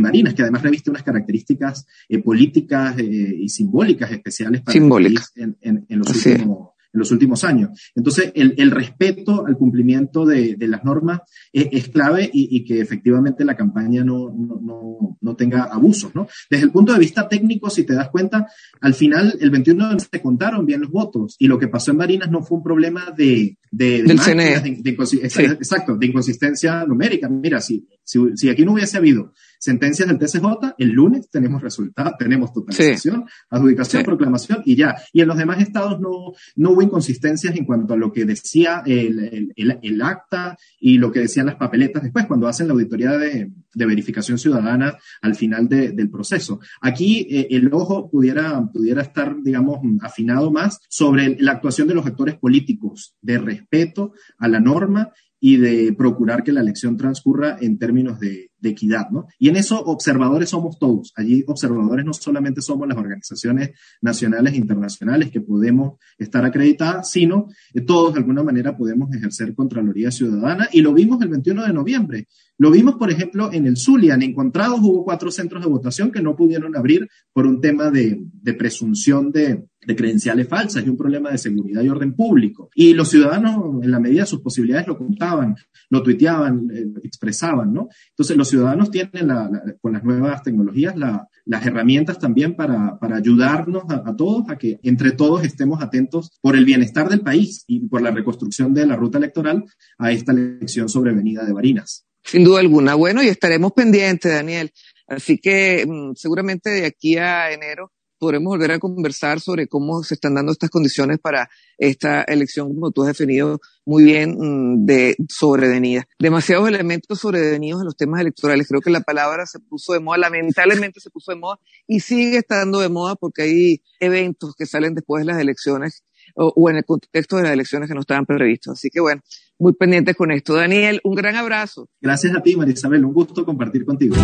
Marinas, 0.02 0.34
que 0.34 0.44
además 0.44 0.62
reviste 0.62 0.90
unas 0.90 1.04
características 1.04 1.88
eh, 2.08 2.20
políticas 2.20 2.98
eh, 3.00 3.36
y 3.40 3.50
simbólicas 3.50 4.12
especiales 4.12 4.62
para 4.62 4.78
el 4.78 5.20
en, 5.36 5.86
en, 5.90 6.00
los 6.00 6.08
últimos, 6.10 6.70
en 6.94 7.00
los 7.00 7.12
últimos 7.12 7.44
años. 7.44 7.92
Entonces, 7.96 8.32
el, 8.36 8.54
el 8.58 8.72
respeto 8.72 9.46
al 9.46 9.58
cumplimiento 9.58 10.26
de, 10.26 10.56
de 10.56 10.68
las 10.68 10.84
normas 10.84 11.22
es, 11.52 11.68
es 11.72 11.88
clave 11.90 12.30
y, 12.32 12.56
y, 12.56 12.64
que 12.66 12.82
efectivamente 12.82 13.46
la 13.46 13.56
campaña 13.56 14.04
no, 14.04 14.30
no, 14.30 14.60
no, 14.62 15.18
no, 15.20 15.36
tenga 15.36 15.64
abusos. 15.64 16.14
¿no? 16.14 16.28
Desde 16.50 16.66
el 16.66 16.72
punto 16.72 16.94
de 16.94 17.00
vista 17.00 17.28
técnico, 17.28 17.70
si 17.70 17.84
te 17.84 17.94
das 17.94 18.10
cuenta, 18.10 18.48
al 18.82 18.94
final, 18.94 19.38
el 19.40 19.50
21 19.50 20.00
se 20.00 20.22
contaron 20.22 20.66
bien 20.66 20.82
los 20.82 20.92
votos 20.92 21.36
y 21.40 21.48
lo 21.48 21.58
que 21.58 21.68
pasó 21.68 21.92
en 21.92 21.98
Marinas 21.98 22.30
no 22.30 22.42
fue 22.42 22.58
un 22.58 22.64
problema 22.64 23.12
de... 23.16 23.58
de, 23.72 24.04
Del 24.04 24.20
CNE. 24.20 24.60
De, 24.60 24.90
Exacto, 24.92 25.96
de 25.96 26.06
inconsistencia 26.06 26.86
numérica. 26.86 27.30
Mira, 27.30 27.62
si, 27.62 27.88
si, 28.04 28.20
si 28.36 28.50
aquí 28.50 28.66
no 28.66 28.74
hubiese 28.74 28.98
habido 28.98 29.34
sentencias 29.60 30.08
del 30.10 30.18
TCJ, 30.18 30.74
el 30.78 30.90
lunes 30.90 31.30
tenemos 31.30 31.62
resultados, 31.62 32.14
tenemos 32.20 32.52
totalización, 32.52 33.26
adjudicación, 33.50 34.04
proclamación 34.04 34.62
y 34.66 34.76
ya. 34.76 34.96
Y 35.14 35.22
en 35.22 35.28
los 35.28 35.38
demás 35.38 35.62
estados 35.62 36.02
no, 36.02 36.34
no 36.56 36.72
hubo 36.72 36.82
inconsistencias 36.82 37.56
en 37.56 37.66
cuanto 37.66 37.94
a 37.94 37.98
lo 37.98 38.12
que 38.12 38.26
decía 38.26 38.84
el, 38.86 39.54
el, 39.56 39.80
el, 39.82 40.02
acta 40.02 40.58
y 40.80 40.98
lo 40.98 41.12
que 41.12 41.22
decían 41.22 41.46
las 41.46 41.56
papeletas 41.56 42.04
después, 42.04 42.26
cuando 42.26 42.48
hacen 42.48 42.68
la 42.68 42.74
auditoría 42.74 43.12
de, 43.12 43.52
de 43.74 43.86
verificación 43.86 44.38
ciudadana 44.38 44.98
al 45.22 45.36
final 45.36 45.68
de, 45.68 45.92
del 45.92 46.10
proceso. 46.10 46.60
Aquí 46.82 47.28
eh, 47.30 47.48
el 47.52 47.74
ojo 47.74 48.10
pudiera, 48.10 48.62
pudiera 48.72 49.02
estar, 49.02 49.36
digamos, 49.42 49.80
afinado 50.02 50.52
más 50.52 50.80
sobre 50.90 51.38
la 51.40 51.54
actuación 51.54 51.88
de 51.88 51.96
los 51.96 52.06
actores 52.06 52.36
políticos, 52.36 53.16
de 53.22 53.38
respeto 53.38 54.14
a 54.38 54.48
la 54.48 54.60
norma 54.60 55.12
y 55.40 55.58
de 55.58 55.94
procurar 55.94 56.44
que 56.44 56.52
la 56.52 56.62
elección 56.62 56.98
transcurra 56.98 57.58
en 57.60 57.80
términos 57.80 58.20
de, 58.20 58.51
de, 58.62 58.70
equidad, 58.70 59.10
¿no? 59.10 59.28
Y 59.38 59.50
en 59.50 59.56
eso 59.56 59.82
observadores 59.84 60.50
somos 60.50 60.80
todos. 60.80 61.12
Allí 61.16 61.44
observadores 61.48 62.06
no 62.06 62.14
solamente 62.14 62.62
somos 62.62 62.88
las 62.88 62.98
organizaciones 62.98 63.72
nacionales 64.02 64.54
e 64.54 64.58
internacionales 64.58 65.32
que 65.32 65.42
podemos 65.42 66.00
estar 66.18 66.46
acreditadas, 66.46 67.12
sino 67.12 67.48
todos 67.86 68.14
de 68.14 68.20
alguna 68.20 68.44
manera 68.44 68.78
podemos 68.78 69.14
ejercer 69.14 69.54
Contraloría 69.54 70.12
Ciudadana 70.12 70.70
y 70.72 70.82
lo 70.82 70.94
vimos 70.94 71.22
el 71.22 71.30
21 71.30 71.66
de 71.66 71.74
noviembre. 71.74 72.28
Lo 72.58 72.72
vimos, 72.72 72.96
por 72.96 73.12
ejemplo, 73.12 73.52
en 73.52 73.66
el 73.66 73.76
Zulian. 73.76 74.22
Encontrados 74.22 74.80
hubo 74.82 75.04
cuatro 75.04 75.32
centros 75.32 75.64
de 75.64 75.70
votación 75.70 76.12
que 76.12 76.22
no 76.22 76.36
pudieron 76.36 76.78
abrir 76.78 77.10
por 77.34 77.48
un 77.48 77.60
tema 77.60 77.90
de 77.90 78.54
presunción 78.58 79.32
de, 79.32 79.66
de 79.86 79.96
credenciales 79.96 80.48
falsas 80.48 80.86
y 80.86 80.90
un 80.90 80.98
problema 80.98 81.32
de 81.32 81.38
seguridad 81.38 81.82
y 81.82 81.90
orden 81.90 82.14
público. 82.14 82.70
Y 82.76 82.94
los 82.94 83.10
ciudadanos, 83.10 83.84
en 83.84 83.92
la 83.92 84.00
medida 84.00 84.22
de 84.22 84.28
sus 84.28 84.42
posibilidades, 84.42 84.88
lo 84.88 84.98
contaban, 84.98 85.56
lo 85.90 86.04
tuiteaban, 86.04 86.70
eh, 86.72 86.86
expresaban, 87.04 87.74
¿no? 87.74 87.90
Entonces, 88.10 88.38
los 88.38 88.48
ciudadanos 88.48 88.92
tienen, 88.92 89.28
la, 89.28 89.50
con 89.82 89.94
las 89.94 90.04
nuevas 90.04 90.44
tecnologías, 90.44 90.96
la, 90.96 91.28
las 91.46 91.66
herramientas 91.66 92.20
también 92.20 92.56
para, 92.56 92.98
para 93.00 93.18
ayudarnos 93.18 93.84
a, 93.90 94.16
todos 94.16 94.50
a 94.50 94.58
que 94.58 94.80
entre 94.84 95.12
todos 95.12 95.44
estemos 95.44 95.82
atentos 95.82 96.38
por 96.42 96.56
el 96.56 96.66
bienestar 96.66 97.10
del 97.10 97.22
país 97.22 97.64
y 97.68 97.88
por 97.88 98.02
la 98.02 98.12
reconstrucción 98.12 98.74
de 98.74 98.86
la 98.86 98.96
ruta 98.96 99.18
electoral 99.18 99.66
a 99.98 100.12
esta 100.12 100.32
elección 100.32 100.90
sobrevenida 100.90 101.44
de 101.44 101.54
Barinas. 101.54 102.06
Sin 102.24 102.44
duda 102.44 102.60
alguna. 102.60 102.94
Bueno, 102.94 103.24
y 103.24 103.28
estaremos 103.28 103.72
pendientes, 103.72 104.32
Daniel. 104.32 104.72
Así 105.08 105.40
que 105.40 105.86
mm, 105.88 106.14
seguramente 106.16 106.70
de 106.70 106.86
aquí 106.86 107.18
a 107.18 107.52
enero 107.52 107.92
podremos 108.22 108.52
volver 108.52 108.74
a 108.74 108.78
conversar 108.78 109.40
sobre 109.40 109.68
cómo 109.68 110.04
se 110.04 110.14
están 110.14 110.36
dando 110.36 110.52
estas 110.52 110.70
condiciones 110.70 111.18
para 111.18 111.50
esta 111.76 112.22
elección, 112.22 112.72
como 112.72 112.92
tú 112.92 113.02
has 113.02 113.08
definido 113.08 113.60
muy 113.84 114.04
bien, 114.04 114.38
mm, 114.38 114.86
de 114.86 115.16
sobrevenida. 115.28 116.08
Demasiados 116.20 116.70
elementos 116.70 117.20
sobrevenidos 117.20 117.82
en 117.82 117.86
los 117.86 117.98
temas 117.98 118.22
electorales. 118.22 118.68
Creo 118.68 118.80
que 118.80 118.92
la 118.92 119.02
palabra 119.02 119.48
se 119.48 119.60
puso 119.60 119.94
de 119.94 120.02
moda, 120.02 120.20
lamentablemente 120.20 121.00
se 121.00 121.10
puso 121.10 121.32
de 121.32 121.40
moda 121.40 121.60
y 121.88 122.02
sigue 122.02 122.38
estando 122.38 122.80
de 122.80 122.90
moda 122.90 123.16
porque 123.16 123.42
hay 123.42 123.82
eventos 124.00 124.54
que 124.56 124.68
salen 124.68 124.94
después 124.94 125.26
de 125.26 125.32
las 125.32 125.42
elecciones 125.42 126.04
o, 126.36 126.54
o 126.56 126.70
en 126.70 126.76
el 126.76 126.86
contexto 126.86 127.38
de 127.38 127.44
las 127.44 127.54
elecciones 127.54 127.90
que 127.90 127.96
no 127.96 128.02
estaban 128.02 128.28
previstos. 128.28 128.74
Así 128.74 128.92
que 128.92 129.00
bueno, 129.00 129.24
muy 129.58 129.74
pendientes 129.74 130.16
con 130.16 130.30
esto. 130.30 130.54
Daniel, 130.54 131.02
un 131.04 131.16
gran 131.16 131.36
abrazo. 131.38 131.90
Gracias 132.00 132.36
a 132.36 132.44
ti, 132.44 132.56
María 132.56 132.76
Isabel. 132.76 133.04
Un 133.04 133.14
gusto 133.14 133.44
compartir 133.44 133.84
contigo. 133.84 134.16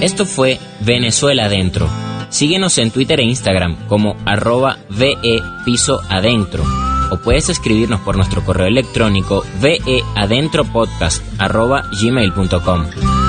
Esto 0.00 0.24
fue 0.24 0.58
Venezuela 0.86 1.44
Adentro 1.44 1.86
Síguenos 2.28 2.78
en 2.78 2.90
Twitter 2.90 3.20
e 3.20 3.24
Instagram 3.24 3.76
como 3.88 4.16
arroba 4.24 4.78
VE 4.90 5.40
Piso 5.64 6.00
Adentro 6.08 6.64
o 7.10 7.18
puedes 7.18 7.48
escribirnos 7.48 8.00
por 8.00 8.16
nuestro 8.16 8.44
correo 8.44 8.66
electrónico 8.66 9.44
veadentropodcast 9.60 11.22
arroba 11.38 11.84
gmail.com. 12.00 13.25